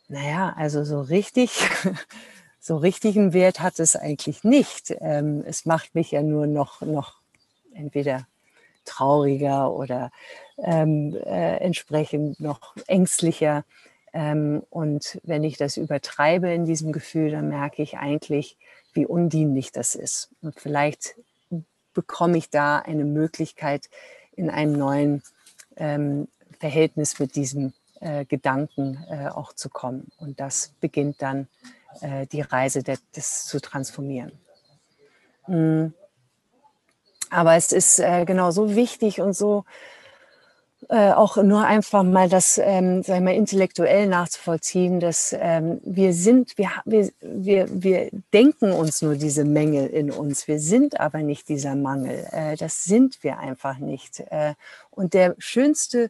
naja, 0.07 0.53
also 0.57 0.83
so 0.83 1.01
richtig 1.01 1.51
so 2.61 2.77
richtigen 2.77 3.33
Wert 3.33 3.59
hat 3.59 3.79
es 3.79 3.95
eigentlich 3.95 4.43
nicht. 4.43 4.95
Ähm, 5.01 5.43
es 5.45 5.65
macht 5.65 5.95
mich 5.95 6.11
ja 6.11 6.21
nur 6.21 6.45
noch, 6.45 6.81
noch 6.81 7.15
entweder 7.73 8.27
trauriger 8.85 9.71
oder 9.71 10.11
ähm, 10.59 11.15
äh, 11.25 11.57
entsprechend 11.57 12.39
noch 12.39 12.75
ängstlicher. 12.85 13.65
Ähm, 14.13 14.61
und 14.69 15.19
wenn 15.23 15.43
ich 15.43 15.57
das 15.57 15.75
übertreibe 15.75 16.53
in 16.53 16.65
diesem 16.65 16.91
Gefühl, 16.91 17.31
dann 17.31 17.49
merke 17.49 17.81
ich 17.81 17.97
eigentlich, 17.97 18.57
wie 18.93 19.07
undienlich 19.07 19.71
das 19.71 19.95
ist. 19.95 20.29
Und 20.41 20.59
vielleicht 20.59 21.15
bekomme 21.93 22.37
ich 22.37 22.51
da 22.51 22.77
eine 22.77 23.05
Möglichkeit, 23.05 23.89
in 24.35 24.51
einem 24.51 24.73
neuen 24.73 25.23
ähm, 25.77 26.27
Verhältnis 26.59 27.17
mit 27.17 27.35
diesem 27.35 27.73
äh, 28.01 28.25
Gedanken 28.25 29.03
äh, 29.09 29.29
auch 29.29 29.53
zu 29.53 29.69
kommen. 29.69 30.11
Und 30.19 30.39
das 30.39 30.73
beginnt 30.79 31.21
dann 31.23 31.47
äh, 31.99 32.25
die 32.27 32.41
Reise 32.41 32.83
des, 32.83 32.99
des 33.11 33.45
zu 33.45 33.59
transformieren. 33.59 34.31
Mhm. 35.47 35.93
Aber 37.29 37.55
es 37.55 37.71
ist 37.71 37.99
äh, 37.99 38.25
genau 38.25 38.51
so 38.51 38.75
wichtig 38.75 39.21
und 39.21 39.33
so 39.33 39.63
äh, 40.89 41.11
auch 41.11 41.37
nur 41.37 41.65
einfach 41.65 42.03
mal 42.03 42.27
das, 42.27 42.57
ähm, 42.57 43.03
sagen 43.03 43.25
wir, 43.25 43.33
intellektuell 43.33 44.07
nachzuvollziehen, 44.07 44.99
dass 44.99 45.35
ähm, 45.39 45.79
wir 45.83 46.13
sind, 46.13 46.57
wir, 46.57 46.69
wir, 46.85 47.67
wir, 47.71 48.09
denken 48.33 48.71
uns 48.71 49.01
nur 49.01 49.15
diese 49.15 49.45
Mängel 49.45 49.87
in 49.87 50.11
uns. 50.11 50.47
Wir 50.47 50.59
sind 50.59 50.99
aber 50.99 51.19
nicht 51.19 51.49
dieser 51.49 51.75
Mangel. 51.75 52.25
Das 52.57 52.83
sind 52.83 53.23
wir 53.23 53.37
einfach 53.37 53.77
nicht. 53.77 54.23
Und 54.89 55.13
der 55.13 55.35
schönste 55.37 56.09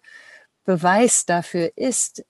Beweis 0.66 1.26
dafür 1.26 1.72
ist, 1.76 2.24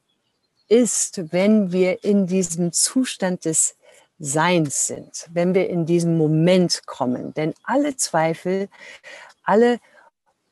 ist, 0.72 1.34
wenn 1.34 1.74
wir 1.74 2.06
in 2.06 2.28
diesem 2.28 2.72
Zustand 2.72 3.44
des 3.44 3.76
Seins 4.20 4.88
sind, 4.88 5.28
wenn 5.34 5.54
wir 5.54 5.70
in 5.70 5.86
diesen 5.86 6.18
Moment 6.18 6.84
kommen. 6.86 7.34
Denn 7.34 7.54
alle 7.64 7.98
Zweifel, 7.98 8.70
alle 9.44 9.80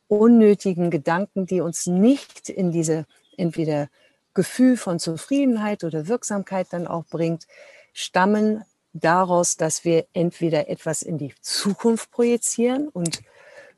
unnötigen 0.08 0.90
Gedanken, 0.90 1.46
die 1.46 1.62
uns 1.62 1.86
nicht 1.86 2.50
in 2.50 2.70
diese 2.70 3.06
entweder 3.38 3.88
Gefühl 4.34 4.76
von 4.76 4.98
Zufriedenheit 4.98 5.84
oder 5.84 6.06
Wirksamkeit 6.06 6.66
dann 6.70 6.86
auch 6.86 7.06
bringt, 7.06 7.46
stammen 7.94 8.62
daraus, 8.92 9.56
dass 9.56 9.86
wir 9.86 10.04
entweder 10.12 10.68
etwas 10.68 11.00
in 11.00 11.16
die 11.16 11.32
Zukunft 11.40 12.10
projizieren 12.10 12.88
und 12.88 13.22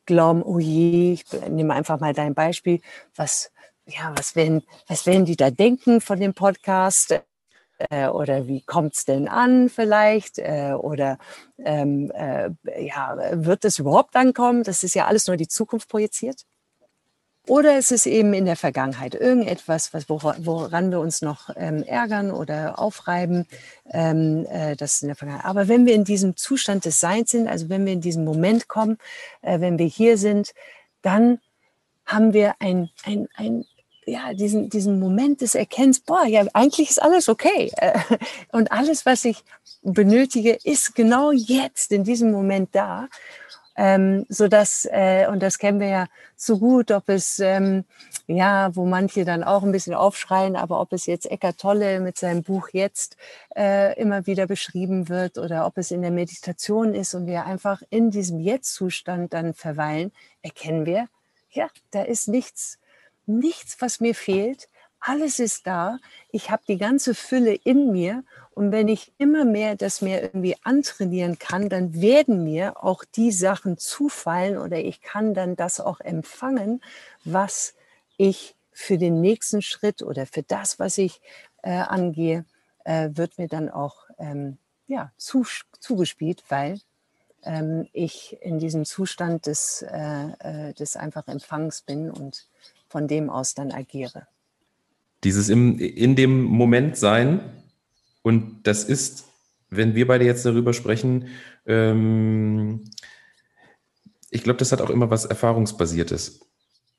glauben, 0.06 0.42
oh 0.42 0.58
je, 0.58 1.12
ich 1.12 1.24
nehme 1.48 1.74
einfach 1.74 2.00
mal 2.00 2.14
dein 2.14 2.34
Beispiel, 2.34 2.80
was 3.14 3.51
ja, 3.86 4.12
was 4.16 4.36
werden, 4.36 4.62
was 4.88 5.06
werden 5.06 5.24
die 5.24 5.36
da 5.36 5.50
denken 5.50 6.00
von 6.00 6.20
dem 6.20 6.34
Podcast? 6.34 7.20
Äh, 7.90 8.08
oder 8.08 8.46
wie 8.46 8.62
kommt 8.62 8.94
es 8.94 9.04
denn 9.04 9.28
an 9.28 9.68
vielleicht? 9.68 10.38
Äh, 10.38 10.74
oder 10.78 11.18
ähm, 11.58 12.10
äh, 12.12 12.50
ja, 12.78 13.16
wird 13.32 13.64
es 13.64 13.78
überhaupt 13.78 14.14
ankommen? 14.16 14.62
Das 14.62 14.82
ist 14.82 14.94
ja 14.94 15.06
alles 15.06 15.26
nur 15.26 15.36
die 15.36 15.48
Zukunft 15.48 15.88
projiziert. 15.88 16.44
Oder 17.48 17.76
ist 17.76 17.90
es 17.90 18.06
eben 18.06 18.34
in 18.34 18.44
der 18.44 18.54
Vergangenheit 18.54 19.16
irgendetwas, 19.16 19.92
was, 19.92 20.08
woran 20.08 20.92
wir 20.92 21.00
uns 21.00 21.22
noch 21.22 21.50
ähm, 21.56 21.82
ärgern 21.82 22.30
oder 22.30 22.78
aufreiben? 22.78 23.48
Ähm, 23.90 24.46
äh, 24.48 24.76
das 24.76 25.02
in 25.02 25.08
der 25.08 25.16
Vergangenheit. 25.16 25.46
Aber 25.46 25.66
wenn 25.66 25.84
wir 25.84 25.94
in 25.94 26.04
diesem 26.04 26.36
Zustand 26.36 26.84
des 26.84 27.00
Seins 27.00 27.32
sind, 27.32 27.48
also 27.48 27.68
wenn 27.68 27.84
wir 27.84 27.94
in 27.94 28.00
diesen 28.00 28.24
Moment 28.24 28.68
kommen, 28.68 28.96
äh, 29.40 29.58
wenn 29.58 29.76
wir 29.76 29.86
hier 29.86 30.18
sind, 30.18 30.52
dann 31.02 31.40
haben 32.06 32.32
wir 32.32 32.54
ein, 32.60 32.90
ein, 33.04 33.26
ein 33.34 33.64
ja, 34.06 34.32
diesen, 34.34 34.68
diesen 34.68 34.98
Moment 34.98 35.40
des 35.40 35.54
Erkennens, 35.54 36.00
boah, 36.00 36.26
ja, 36.26 36.44
eigentlich 36.54 36.90
ist 36.90 37.02
alles 37.02 37.28
okay. 37.28 37.70
Äh, 37.76 37.98
und 38.52 38.72
alles, 38.72 39.06
was 39.06 39.24
ich 39.24 39.44
benötige, 39.82 40.58
ist 40.64 40.94
genau 40.94 41.30
jetzt, 41.32 41.92
in 41.92 42.04
diesem 42.04 42.30
Moment 42.30 42.70
da. 42.72 43.08
Ähm, 43.74 44.26
so 44.28 44.48
dass, 44.48 44.86
äh, 44.90 45.26
und 45.30 45.42
das 45.42 45.58
kennen 45.58 45.80
wir 45.80 45.88
ja 45.88 46.06
so 46.36 46.58
gut, 46.58 46.90
ob 46.90 47.08
es, 47.08 47.38
ähm, 47.38 47.84
ja, 48.26 48.74
wo 48.76 48.84
manche 48.84 49.24
dann 49.24 49.42
auch 49.42 49.62
ein 49.62 49.72
bisschen 49.72 49.94
aufschreien, 49.94 50.56
aber 50.56 50.78
ob 50.78 50.92
es 50.92 51.06
jetzt 51.06 51.24
Eckart 51.30 51.56
Tolle 51.56 52.00
mit 52.00 52.18
seinem 52.18 52.42
Buch 52.42 52.68
jetzt 52.72 53.16
äh, 53.56 53.98
immer 53.98 54.26
wieder 54.26 54.46
beschrieben 54.46 55.08
wird 55.08 55.38
oder 55.38 55.64
ob 55.64 55.78
es 55.78 55.90
in 55.90 56.02
der 56.02 56.10
Meditation 56.10 56.94
ist 56.94 57.14
und 57.14 57.26
wir 57.26 57.46
einfach 57.46 57.80
in 57.88 58.10
diesem 58.10 58.40
Jetzt-Zustand 58.40 59.32
dann 59.32 59.54
verweilen, 59.54 60.12
erkennen 60.42 60.84
wir, 60.84 61.08
ja, 61.50 61.68
da 61.92 62.02
ist 62.02 62.28
nichts 62.28 62.78
nichts, 63.26 63.76
was 63.80 64.00
mir 64.00 64.14
fehlt. 64.14 64.68
Alles 65.00 65.38
ist 65.40 65.66
da. 65.66 65.98
Ich 66.30 66.50
habe 66.50 66.62
die 66.68 66.78
ganze 66.78 67.14
Fülle 67.14 67.54
in 67.54 67.90
mir. 67.90 68.22
Und 68.52 68.70
wenn 68.70 68.88
ich 68.88 69.12
immer 69.18 69.44
mehr 69.44 69.74
das 69.74 70.00
mir 70.00 70.22
irgendwie 70.22 70.56
antrainieren 70.62 71.38
kann, 71.38 71.68
dann 71.68 72.00
werden 72.00 72.44
mir 72.44 72.82
auch 72.84 73.04
die 73.04 73.32
Sachen 73.32 73.78
zufallen 73.78 74.58
oder 74.58 74.78
ich 74.78 75.00
kann 75.00 75.34
dann 75.34 75.56
das 75.56 75.80
auch 75.80 76.00
empfangen, 76.00 76.82
was 77.24 77.74
ich 78.16 78.54
für 78.72 78.98
den 78.98 79.20
nächsten 79.20 79.62
Schritt 79.62 80.02
oder 80.02 80.26
für 80.26 80.42
das, 80.42 80.78
was 80.78 80.98
ich 80.98 81.20
äh, 81.62 81.70
angehe, 81.70 82.44
äh, 82.84 83.10
wird 83.14 83.38
mir 83.38 83.48
dann 83.48 83.70
auch 83.70 84.06
ähm, 84.18 84.58
ja, 84.86 85.12
zu, 85.16 85.44
zugespielt, 85.80 86.44
weil 86.48 86.80
ähm, 87.44 87.88
ich 87.92 88.38
in 88.40 88.58
diesem 88.58 88.84
Zustand 88.84 89.46
des, 89.46 89.82
äh, 89.82 90.68
äh, 90.70 90.74
des 90.74 90.96
einfach 90.96 91.26
Empfangs 91.28 91.82
bin 91.82 92.10
und 92.10 92.46
von 92.92 93.08
dem 93.08 93.30
aus 93.30 93.54
dann 93.54 93.72
agiere. 93.72 94.26
Dieses 95.24 95.48
im, 95.48 95.78
in 95.78 96.14
dem 96.14 96.42
Moment 96.42 96.96
sein 96.96 97.40
und 98.22 98.60
das 98.64 98.84
ist, 98.84 99.24
wenn 99.70 99.94
wir 99.94 100.06
beide 100.06 100.24
jetzt 100.24 100.44
darüber 100.44 100.74
sprechen, 100.74 101.28
ähm, 101.66 102.84
ich 104.30 104.42
glaube, 104.44 104.58
das 104.58 104.72
hat 104.72 104.80
auch 104.80 104.90
immer 104.90 105.10
was 105.10 105.24
Erfahrungsbasiertes. 105.24 106.40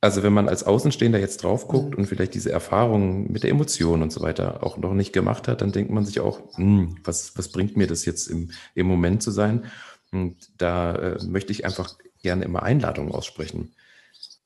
Also 0.01 0.23
wenn 0.23 0.33
man 0.33 0.49
als 0.49 0.63
Außenstehender 0.63 1.19
jetzt 1.19 1.43
drauf 1.43 1.67
guckt 1.67 1.91
mhm. 1.91 1.99
und 1.99 2.05
vielleicht 2.07 2.33
diese 2.33 2.51
Erfahrungen 2.51 3.31
mit 3.31 3.43
der 3.43 3.51
Emotion 3.51 4.01
und 4.01 4.11
so 4.11 4.21
weiter 4.21 4.63
auch 4.63 4.77
noch 4.77 4.93
nicht 4.93 5.13
gemacht 5.13 5.47
hat, 5.47 5.61
dann 5.61 5.71
denkt 5.71 5.91
man 5.91 6.05
sich 6.05 6.19
auch, 6.19 6.57
hm, 6.57 6.97
was, 7.03 7.37
was 7.37 7.49
bringt 7.49 7.77
mir 7.77 7.87
das 7.87 8.05
jetzt 8.05 8.27
im, 8.27 8.51
im 8.73 8.87
Moment 8.87 9.21
zu 9.21 9.31
sein? 9.31 9.65
Und 10.11 10.49
da 10.57 10.95
äh, 10.95 11.25
möchte 11.25 11.51
ich 11.51 11.65
einfach 11.65 11.97
gerne 12.21 12.45
immer 12.45 12.63
Einladungen 12.63 13.13
aussprechen. 13.13 13.73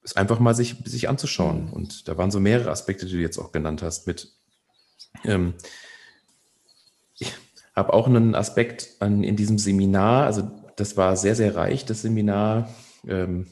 Es 0.07 0.15
einfach 0.15 0.39
mal 0.39 0.55
sich, 0.55 0.77
sich 0.85 1.09
anzuschauen. 1.09 1.65
Mhm. 1.65 1.73
Und 1.73 2.07
da 2.07 2.17
waren 2.17 2.31
so 2.31 2.39
mehrere 2.39 2.71
Aspekte, 2.71 3.05
die 3.05 3.11
du 3.11 3.17
jetzt 3.19 3.37
auch 3.37 3.51
genannt 3.51 3.81
hast, 3.81 4.07
mit 4.07 4.31
ähm, 5.25 5.53
ich 7.19 7.33
habe 7.75 7.93
auch 7.93 8.07
einen 8.07 8.33
Aspekt 8.33 8.89
an, 8.99 9.23
in 9.23 9.35
diesem 9.35 9.57
Seminar, 9.57 10.25
also 10.25 10.49
das 10.77 10.95
war 10.95 11.17
sehr, 11.17 11.35
sehr 11.35 11.57
reich, 11.57 11.83
das 11.83 12.03
Seminar. 12.03 12.73
Ähm, 13.05 13.47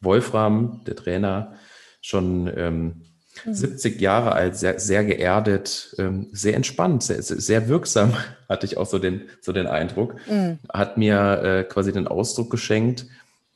Wolfram, 0.00 0.82
der 0.86 0.94
Trainer, 0.94 1.54
schon 2.00 2.52
ähm, 2.56 3.02
mhm. 3.44 3.54
70 3.54 4.00
Jahre 4.00 4.32
alt, 4.32 4.56
sehr, 4.56 4.78
sehr 4.78 5.04
geerdet, 5.04 5.92
ähm, 5.98 6.28
sehr 6.30 6.54
entspannt, 6.54 7.02
sehr, 7.02 7.20
sehr 7.20 7.66
wirksam, 7.66 8.12
hatte 8.48 8.66
ich 8.66 8.76
auch 8.76 8.86
so 8.86 9.00
den, 9.00 9.22
so 9.40 9.52
den 9.52 9.66
Eindruck, 9.66 10.14
mhm. 10.30 10.60
hat 10.72 10.98
mir 10.98 11.42
äh, 11.42 11.64
quasi 11.64 11.92
den 11.92 12.06
Ausdruck 12.06 12.48
geschenkt, 12.50 13.06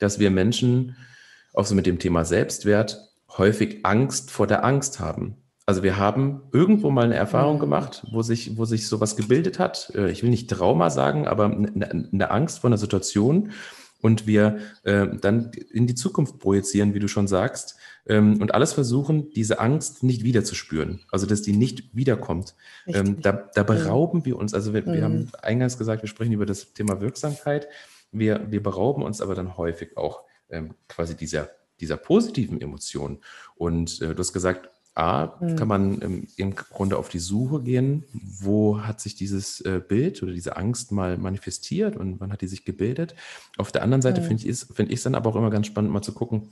dass 0.01 0.19
wir 0.19 0.33
Menschen, 0.33 0.97
auch 1.55 1.67
so 1.67 1.75
mit 1.75 1.87
dem 1.87 1.99
Thema 1.99 2.25
Selbstwert, 2.25 3.01
häufig 3.37 3.85
Angst 3.85 4.31
vor 4.31 4.47
der 4.47 4.65
Angst 4.65 5.01
haben. 5.01 5.37
Also 5.67 5.83
wir 5.83 5.99
haben 5.99 6.43
irgendwo 6.53 6.91
mal 6.91 7.05
eine 7.05 7.15
Erfahrung 7.15 7.57
mhm. 7.57 7.61
gemacht, 7.61 8.07
wo 8.11 8.23
sich, 8.23 8.57
wo 8.57 8.65
sich 8.65 8.89
sowas 8.89 9.17
gebildet 9.17 9.59
hat. 9.59 9.93
Äh, 9.95 10.11
ich 10.11 10.23
will 10.23 10.31
nicht 10.31 10.51
Trauma 10.51 10.91
sagen, 10.91 11.29
aber 11.29 11.45
eine, 11.45 12.09
eine 12.13 12.31
Angst 12.31 12.61
vor 12.61 12.69
einer 12.69 12.79
Situation, 12.79 13.51
und 14.03 14.27
wir 14.27 14.59
äh, 14.83 15.07
dann 15.21 15.51
in 15.71 15.87
die 15.87 15.95
Zukunft 15.95 16.39
projizieren, 16.39 16.95
wie 16.95 16.99
du 16.99 17.09
schon 17.09 17.29
sagst, 17.29 17.77
ähm, 18.07 18.41
und 18.41 18.55
alles 18.55 18.73
versuchen, 18.73 19.31
diese 19.31 19.61
Angst 19.61 20.03
nicht 20.03 20.25
wieder 20.25 20.45
zu 20.45 20.55
spüren, 20.55 21.01
also 21.11 21.27
dass 21.27 21.43
die 21.43 21.53
nicht 21.53 21.95
wiederkommt. 21.95 22.55
Ähm, 22.87 23.21
da, 23.21 23.33
da, 23.55 23.63
berauben 23.63 24.21
mhm. 24.21 24.25
wir 24.25 24.37
uns, 24.39 24.55
also 24.55 24.73
wir, 24.73 24.87
wir 24.87 24.95
mhm. 24.95 25.03
haben 25.03 25.31
eingangs 25.43 25.79
gesagt, 25.79 26.03
wir 26.03 26.09
sprechen 26.09 26.33
über 26.33 26.47
das 26.47 26.73
Thema 26.73 27.01
Wirksamkeit, 27.01 27.69
wir, 28.13 28.51
wir 28.51 28.63
berauben 28.63 29.03
uns 29.03 29.21
aber 29.21 29.35
dann 29.35 29.57
häufig 29.57 29.97
auch 29.97 30.23
ähm, 30.51 30.75
quasi 30.89 31.17
dieser, 31.17 31.51
dieser 31.81 31.97
positiven 31.97 32.61
Emotionen. 32.61 33.19
Und 33.57 34.01
äh, 34.01 34.15
du 34.15 34.19
hast 34.19 34.33
gesagt, 34.33 34.69
A, 34.95 35.39
mhm. 35.41 35.57
kann 35.57 35.69
man 35.69 35.99
im, 36.01 36.27
im, 36.37 36.55
Grunde 36.55 36.99
auf 36.99 37.09
die 37.09 37.21
Suche 37.21 37.63
gehen, 37.63 38.05
wo 38.13 38.81
hat 38.81 39.01
sich 39.01 39.15
dieses 39.15 39.61
äh, 39.61 39.81
Bild 39.87 40.23
oder 40.23 40.33
diese 40.33 40.57
Angst 40.57 40.91
mal 40.91 41.17
manifestiert 41.17 41.97
und 41.97 42.21
wann 42.21 42.33
hat 42.33 42.41
die 42.41 42.49
sich 42.49 42.65
gebildet. 42.65 43.15
Auf 43.57 43.71
der 43.71 43.83
anderen 43.83 44.03
Seite 44.03 44.21
mhm. 44.21 44.27
finde 44.27 44.43
ich 44.43 44.49
es 44.51 44.65
find 44.65 45.05
dann 45.07 45.15
aber 45.15 45.31
auch 45.31 45.37
immer 45.37 45.51
ganz 45.51 45.69
spannend, 45.69 45.93
mal 45.93 46.03
zu 46.03 46.13
gucken, 46.13 46.51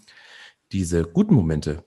diese 0.70 1.02
guten 1.02 1.34
Momente, 1.34 1.82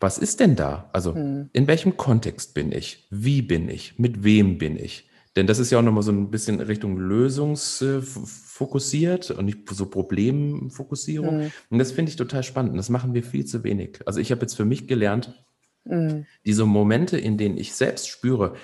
was 0.00 0.18
ist 0.18 0.40
denn 0.40 0.56
da? 0.56 0.90
Also 0.92 1.14
mhm. 1.14 1.50
in 1.52 1.68
welchem 1.68 1.96
Kontext 1.96 2.52
bin 2.54 2.72
ich? 2.72 3.06
Wie 3.10 3.42
bin 3.42 3.68
ich? 3.68 3.98
Mit 3.98 4.24
wem 4.24 4.58
bin 4.58 4.76
ich? 4.76 5.08
Denn 5.36 5.46
das 5.46 5.58
ist 5.58 5.70
ja 5.70 5.78
auch 5.78 5.82
nochmal 5.82 6.02
so 6.02 6.12
ein 6.12 6.30
bisschen 6.30 6.60
Richtung 6.60 6.98
lösungsfokussiert 6.98 9.30
und 9.30 9.46
nicht 9.46 9.66
so 9.70 9.86
Problemfokussierung. 9.86 11.44
Mhm. 11.44 11.52
Und 11.70 11.78
das 11.78 11.92
finde 11.92 12.10
ich 12.10 12.16
total 12.16 12.42
spannend. 12.42 12.76
Das 12.76 12.90
machen 12.90 13.14
wir 13.14 13.22
viel 13.22 13.46
zu 13.46 13.64
wenig. 13.64 14.00
Also 14.04 14.20
ich 14.20 14.30
habe 14.30 14.42
jetzt 14.42 14.52
für 14.54 14.66
mich 14.66 14.86
gelernt, 14.86 15.42
mhm. 15.84 16.26
diese 16.44 16.66
Momente, 16.66 17.16
in 17.18 17.38
denen 17.38 17.56
ich 17.56 17.72
selbst 17.74 18.08
spüre, 18.08 18.56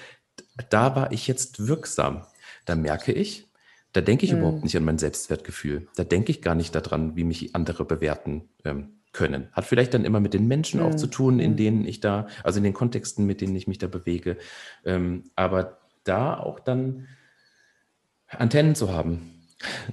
da 0.68 0.94
war 0.94 1.11
ich 1.12 1.26
jetzt 1.26 1.66
wirksam. 1.66 2.26
Da 2.66 2.76
merke 2.76 3.12
ich, 3.12 3.48
da 3.92 4.02
denke 4.02 4.26
ich 4.26 4.33
mhm. 4.33 4.40
überhaupt 4.40 4.64
nicht 4.64 4.76
an 4.76 4.85
mein 4.85 4.98
Selbstwertgefühl. 4.98 5.88
Da 5.96 6.04
denke 6.04 6.31
ich 6.31 6.42
gar 6.42 6.54
nicht 6.54 6.74
daran, 6.74 7.16
wie 7.16 7.24
mich 7.24 7.54
andere 7.54 7.87
bewerten 7.87 8.50
ähm, 8.64 8.98
können. 9.12 9.48
Hat 9.52 9.64
vielleicht 9.64 9.94
dann 9.94 10.04
immer 10.04 10.20
mit 10.20 10.35
den 10.35 10.46
Menschen 10.46 10.81
auch 10.81 10.92
mhm. 10.92 10.98
zu 10.98 11.07
tun, 11.07 11.40
in 11.40 11.52
mhm. 11.52 11.57
denen 11.57 11.85
ich 11.87 12.00
da, 12.00 12.26
also 12.44 12.59
in 12.59 12.64
den 12.64 12.74
Kontexten, 12.74 13.24
mit 13.24 13.40
denen 13.40 13.57
ich 13.57 13.66
mich 13.66 13.78
da 13.78 13.87
bewege. 13.87 14.37
Ähm, 14.85 15.24
aber 15.35 15.77
da 16.08 16.38
auch 16.38 16.60
dann 16.60 17.06
Antennen 18.26 18.74
zu 18.74 18.92
haben, 18.92 19.38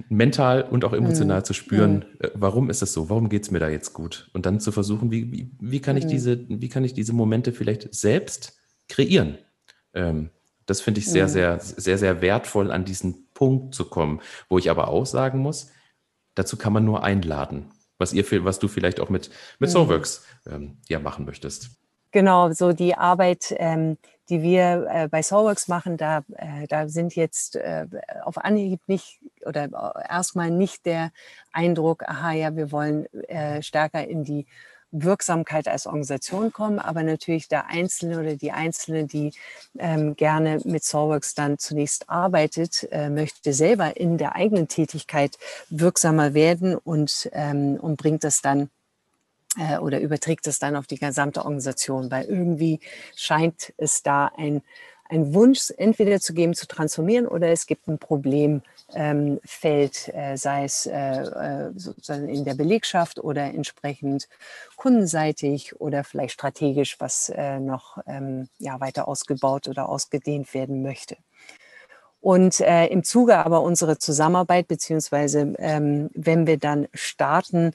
mental 0.08 0.62
und 0.62 0.84
auch 0.84 0.92
emotional 0.92 1.40
mhm. 1.40 1.44
zu 1.44 1.52
spüren, 1.52 2.04
mhm. 2.20 2.28
warum 2.34 2.70
ist 2.70 2.82
das 2.82 2.92
so, 2.92 3.08
warum 3.10 3.28
geht 3.28 3.42
es 3.42 3.50
mir 3.50 3.58
da 3.58 3.68
jetzt 3.68 3.92
gut? 3.92 4.30
Und 4.32 4.46
dann 4.46 4.60
zu 4.60 4.72
versuchen, 4.72 5.10
wie, 5.10 5.32
wie, 5.32 5.50
wie, 5.60 5.80
kann, 5.80 5.96
ich 5.96 6.04
mhm. 6.04 6.08
diese, 6.08 6.48
wie 6.48 6.68
kann 6.68 6.84
ich 6.84 6.94
diese 6.94 7.12
Momente 7.12 7.52
vielleicht 7.52 7.92
selbst 7.94 8.58
kreieren? 8.88 9.38
Ähm, 9.94 10.30
das 10.66 10.80
finde 10.80 11.00
ich 11.00 11.06
sehr, 11.06 11.28
sehr, 11.28 11.60
sehr, 11.60 11.96
sehr 11.96 12.20
wertvoll, 12.20 12.72
an 12.72 12.84
diesen 12.84 13.28
Punkt 13.34 13.74
zu 13.74 13.84
kommen, 13.84 14.20
wo 14.48 14.58
ich 14.58 14.68
aber 14.68 14.88
auch 14.88 15.06
sagen 15.06 15.38
muss, 15.38 15.70
dazu 16.34 16.56
kann 16.56 16.72
man 16.72 16.84
nur 16.84 17.04
einladen, 17.04 17.70
was 17.98 18.12
ihr, 18.12 18.24
was 18.44 18.58
du 18.58 18.66
vielleicht 18.66 18.98
auch 18.98 19.08
mit, 19.08 19.30
mit 19.60 19.70
Soulworks 19.70 20.24
ähm, 20.46 20.78
ja 20.88 20.98
machen 20.98 21.24
möchtest. 21.24 21.70
Genau, 22.16 22.50
so 22.50 22.72
die 22.72 22.94
Arbeit, 22.94 23.54
ähm, 23.58 23.98
die 24.30 24.40
wir 24.40 24.86
äh, 24.90 25.06
bei 25.06 25.22
Soulworks 25.22 25.68
machen, 25.68 25.98
da, 25.98 26.24
äh, 26.36 26.66
da 26.66 26.88
sind 26.88 27.14
jetzt 27.14 27.56
äh, 27.56 27.84
auf 28.24 28.38
Anhieb 28.38 28.80
nicht 28.86 29.20
oder 29.44 29.64
äh, 29.64 30.08
erstmal 30.08 30.50
nicht 30.50 30.86
der 30.86 31.12
Eindruck, 31.52 32.04
aha, 32.08 32.32
ja, 32.32 32.56
wir 32.56 32.72
wollen 32.72 33.04
äh, 33.28 33.60
stärker 33.60 34.08
in 34.08 34.24
die 34.24 34.46
Wirksamkeit 34.92 35.68
als 35.68 35.86
Organisation 35.86 36.54
kommen, 36.54 36.78
aber 36.78 37.02
natürlich 37.02 37.48
der 37.48 37.66
Einzelne 37.66 38.18
oder 38.18 38.36
die 38.36 38.52
Einzelne, 38.52 39.04
die 39.04 39.34
ähm, 39.78 40.16
gerne 40.16 40.60
mit 40.64 40.84
Soulworks 40.84 41.34
dann 41.34 41.58
zunächst 41.58 42.08
arbeitet, 42.08 42.88
äh, 42.92 43.10
möchte 43.10 43.52
selber 43.52 43.98
in 43.98 44.16
der 44.16 44.36
eigenen 44.36 44.68
Tätigkeit 44.68 45.36
wirksamer 45.68 46.32
werden 46.32 46.76
und, 46.76 47.28
ähm, 47.32 47.76
und 47.78 47.98
bringt 47.98 48.24
das 48.24 48.40
dann 48.40 48.70
äh, 49.58 49.78
oder 49.78 50.00
überträgt 50.00 50.46
es 50.46 50.58
dann 50.58 50.76
auf 50.76 50.86
die 50.86 50.98
gesamte 50.98 51.40
Organisation, 51.40 52.10
weil 52.10 52.24
irgendwie 52.24 52.80
scheint 53.14 53.72
es 53.76 54.02
da 54.02 54.30
ein, 54.36 54.62
ein 55.08 55.34
Wunsch 55.34 55.72
entweder 55.76 56.20
zu 56.20 56.34
geben, 56.34 56.54
zu 56.54 56.66
transformieren 56.66 57.26
oder 57.26 57.48
es 57.48 57.66
gibt 57.66 57.88
ein 57.88 57.98
Problemfeld, 57.98 58.62
ähm, 58.94 59.40
äh, 60.14 60.36
sei 60.36 60.64
es 60.64 60.86
äh, 60.86 60.92
äh, 60.92 61.72
sozusagen 61.76 62.28
in 62.28 62.44
der 62.44 62.54
Belegschaft 62.54 63.18
oder 63.18 63.44
entsprechend 63.44 64.28
kundenseitig 64.76 65.80
oder 65.80 66.04
vielleicht 66.04 66.34
strategisch, 66.34 66.96
was 66.98 67.28
äh, 67.28 67.60
noch 67.60 67.98
ähm, 68.06 68.48
ja, 68.58 68.80
weiter 68.80 69.08
ausgebaut 69.08 69.68
oder 69.68 69.88
ausgedehnt 69.88 70.52
werden 70.54 70.82
möchte. 70.82 71.16
Und 72.20 72.60
äh, 72.60 72.86
im 72.86 73.04
Zuge 73.04 73.38
aber 73.38 73.62
unserer 73.62 74.00
Zusammenarbeit, 74.00 74.66
beziehungsweise 74.66 75.54
ähm, 75.58 76.10
wenn 76.12 76.48
wir 76.48 76.58
dann 76.58 76.88
starten, 76.92 77.70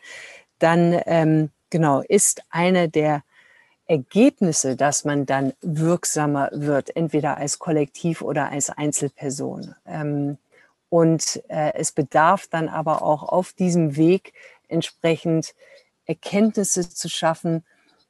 dann 0.59 0.99
ähm, 1.05 1.51
genau, 1.71 2.01
ist 2.01 2.43
eine 2.51 2.87
der 2.87 3.23
Ergebnisse, 3.87 4.75
dass 4.75 5.03
man 5.03 5.25
dann 5.25 5.53
wirksamer 5.61 6.49
wird, 6.53 6.95
entweder 6.95 7.37
als 7.37 7.59
Kollektiv 7.59 8.21
oder 8.21 8.49
als 8.49 8.69
Einzelperson. 8.69 9.75
Ähm, 9.85 10.37
und 10.89 11.41
äh, 11.47 11.73
es 11.73 11.91
bedarf 11.91 12.47
dann 12.47 12.69
aber 12.69 13.01
auch 13.01 13.23
auf 13.23 13.53
diesem 13.53 13.95
Weg 13.95 14.33
entsprechend 14.67 15.55
Erkenntnisse 16.05 16.87
zu 16.89 17.09
schaffen, 17.09 17.63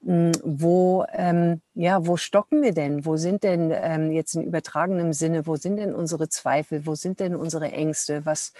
hm, 0.04 0.32
wo, 0.44 1.06
ähm, 1.14 1.62
ja, 1.76 2.06
wo 2.06 2.18
stocken 2.18 2.64
wir 2.64 2.74
denn? 2.74 3.06
Wo 3.06 3.18
sind 3.18 3.44
denn 3.44 3.72
ähm, 3.74 4.12
jetzt 4.12 4.36
in 4.36 4.44
übertragenem 4.44 5.14
Sinne, 5.14 5.46
wo 5.46 5.56
sind 5.56 5.78
denn 5.78 5.94
unsere 5.94 6.28
Zweifel? 6.28 6.86
Wo 6.88 6.96
sind 6.96 7.20
denn 7.20 7.36
unsere 7.36 7.72
Ängste? 7.72 8.26
Was, 8.26 8.54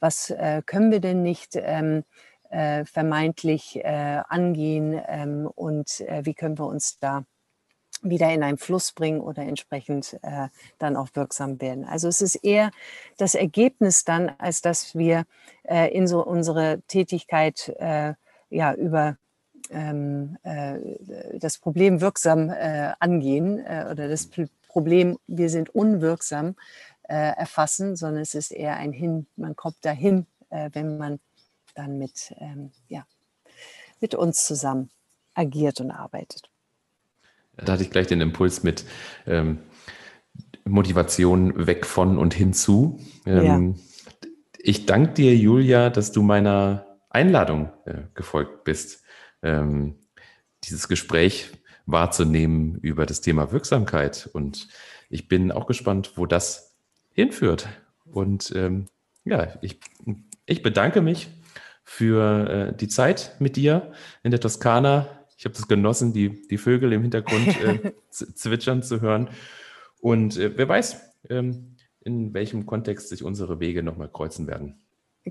was 0.00 0.30
äh, 0.30 0.62
können 0.64 0.90
wir 0.90 1.00
denn 1.00 1.22
nicht 1.22 1.52
ähm, 1.54 2.04
äh, 2.50 2.84
vermeintlich 2.84 3.76
äh, 3.76 4.22
angehen 4.28 5.00
ähm, 5.08 5.46
und 5.54 6.00
äh, 6.02 6.24
wie 6.24 6.34
können 6.34 6.58
wir 6.58 6.66
uns 6.66 6.98
da 6.98 7.24
wieder 8.02 8.32
in 8.32 8.42
einen 8.42 8.58
Fluss 8.58 8.92
bringen 8.92 9.20
oder 9.20 9.42
entsprechend 9.42 10.18
äh, 10.22 10.48
dann 10.78 10.96
auch 10.96 11.08
wirksam 11.14 11.60
werden. 11.60 11.84
Also 11.84 12.08
es 12.08 12.20
ist 12.20 12.36
eher 12.36 12.70
das 13.16 13.34
Ergebnis 13.34 14.04
dann, 14.04 14.30
als 14.38 14.60
dass 14.60 14.94
wir 14.94 15.24
äh, 15.64 15.92
in 15.94 16.06
so 16.06 16.24
unsere 16.24 16.82
Tätigkeit 16.88 17.68
äh, 17.78 18.14
ja 18.50 18.74
über 18.74 19.16
ähm, 19.70 20.38
das 21.40 21.58
Problem 21.58 22.00
wirksam 22.00 22.54
angehen 23.00 23.58
oder 23.58 24.06
das 24.08 24.30
Problem, 24.68 25.18
wir 25.26 25.50
sind 25.50 25.70
unwirksam 25.70 26.54
erfassen, 27.02 27.96
sondern 27.96 28.22
es 28.22 28.36
ist 28.36 28.52
eher 28.52 28.76
ein 28.76 28.92
Hin, 28.92 29.26
man 29.34 29.56
kommt 29.56 29.84
dahin, 29.84 30.26
wenn 30.50 30.98
man 30.98 31.18
dann 31.76 31.98
mit, 31.98 32.34
ähm, 32.38 32.72
ja, 32.88 33.06
mit 34.00 34.14
uns 34.14 34.44
zusammen 34.44 34.90
agiert 35.34 35.80
und 35.80 35.90
arbeitet. 35.90 36.50
Da 37.56 37.72
hatte 37.72 37.82
ich 37.82 37.90
gleich 37.90 38.06
den 38.06 38.20
Impuls 38.20 38.62
mit 38.62 38.84
ähm, 39.26 39.60
Motivation 40.64 41.66
weg 41.66 41.86
von 41.86 42.18
und 42.18 42.34
hinzu. 42.34 43.00
Ähm, 43.24 43.74
ja. 43.74 44.28
Ich 44.58 44.86
danke 44.86 45.14
dir, 45.14 45.34
Julia, 45.34 45.90
dass 45.90 46.12
du 46.12 46.22
meiner 46.22 46.98
Einladung 47.08 47.72
äh, 47.84 48.02
gefolgt 48.14 48.64
bist, 48.64 49.02
ähm, 49.42 49.96
dieses 50.64 50.88
Gespräch 50.88 51.50
wahrzunehmen 51.86 52.78
über 52.82 53.06
das 53.06 53.20
Thema 53.20 53.52
Wirksamkeit. 53.52 54.28
Und 54.32 54.68
ich 55.08 55.28
bin 55.28 55.52
auch 55.52 55.66
gespannt, 55.66 56.12
wo 56.16 56.26
das 56.26 56.76
hinführt. 57.12 57.68
Und 58.04 58.52
ähm, 58.56 58.86
ja, 59.24 59.54
ich, 59.62 59.80
ich 60.46 60.62
bedanke 60.62 61.00
mich 61.00 61.28
für 61.88 62.50
äh, 62.50 62.76
die 62.76 62.88
Zeit 62.88 63.36
mit 63.38 63.54
dir 63.56 63.92
in 64.24 64.32
der 64.32 64.40
Toskana. 64.40 65.06
Ich 65.38 65.44
habe 65.44 65.54
es 65.54 65.68
genossen, 65.68 66.12
die, 66.12 66.46
die 66.48 66.58
Vögel 66.58 66.92
im 66.92 67.02
Hintergrund 67.02 67.48
äh, 67.62 67.92
zwitschern 68.10 68.82
zu 68.82 69.00
hören. 69.00 69.30
Und 70.00 70.36
äh, 70.36 70.58
wer 70.58 70.68
weiß, 70.68 71.00
ähm, 71.30 71.76
in 72.00 72.34
welchem 72.34 72.66
Kontext 72.66 73.08
sich 73.08 73.22
unsere 73.22 73.60
Wege 73.60 73.84
nochmal 73.84 74.08
kreuzen 74.08 74.48
werden. 74.48 74.80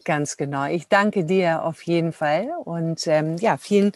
Ganz 0.06 0.38
genau. 0.38 0.66
Ich 0.66 0.88
danke 0.88 1.26
dir 1.26 1.64
auf 1.64 1.82
jeden 1.84 2.14
Fall. 2.14 2.50
Und 2.64 3.06
ähm, 3.08 3.36
ja, 3.38 3.58
vielen, 3.58 3.92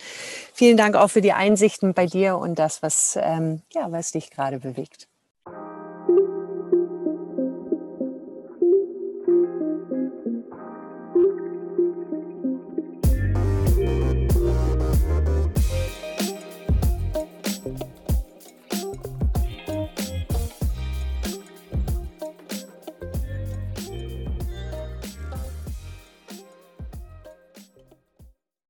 vielen 0.53 0.77
Dank 0.77 0.95
auch 0.95 1.09
für 1.09 1.21
die 1.21 1.33
Einsichten 1.33 1.93
bei 1.93 2.07
dir 2.07 2.37
und 2.37 2.59
das, 2.59 2.83
was, 2.83 3.17
ähm, 3.21 3.61
ja, 3.73 3.91
was 3.91 4.11
dich 4.11 4.31
gerade 4.31 4.59
bewegt. 4.59 5.07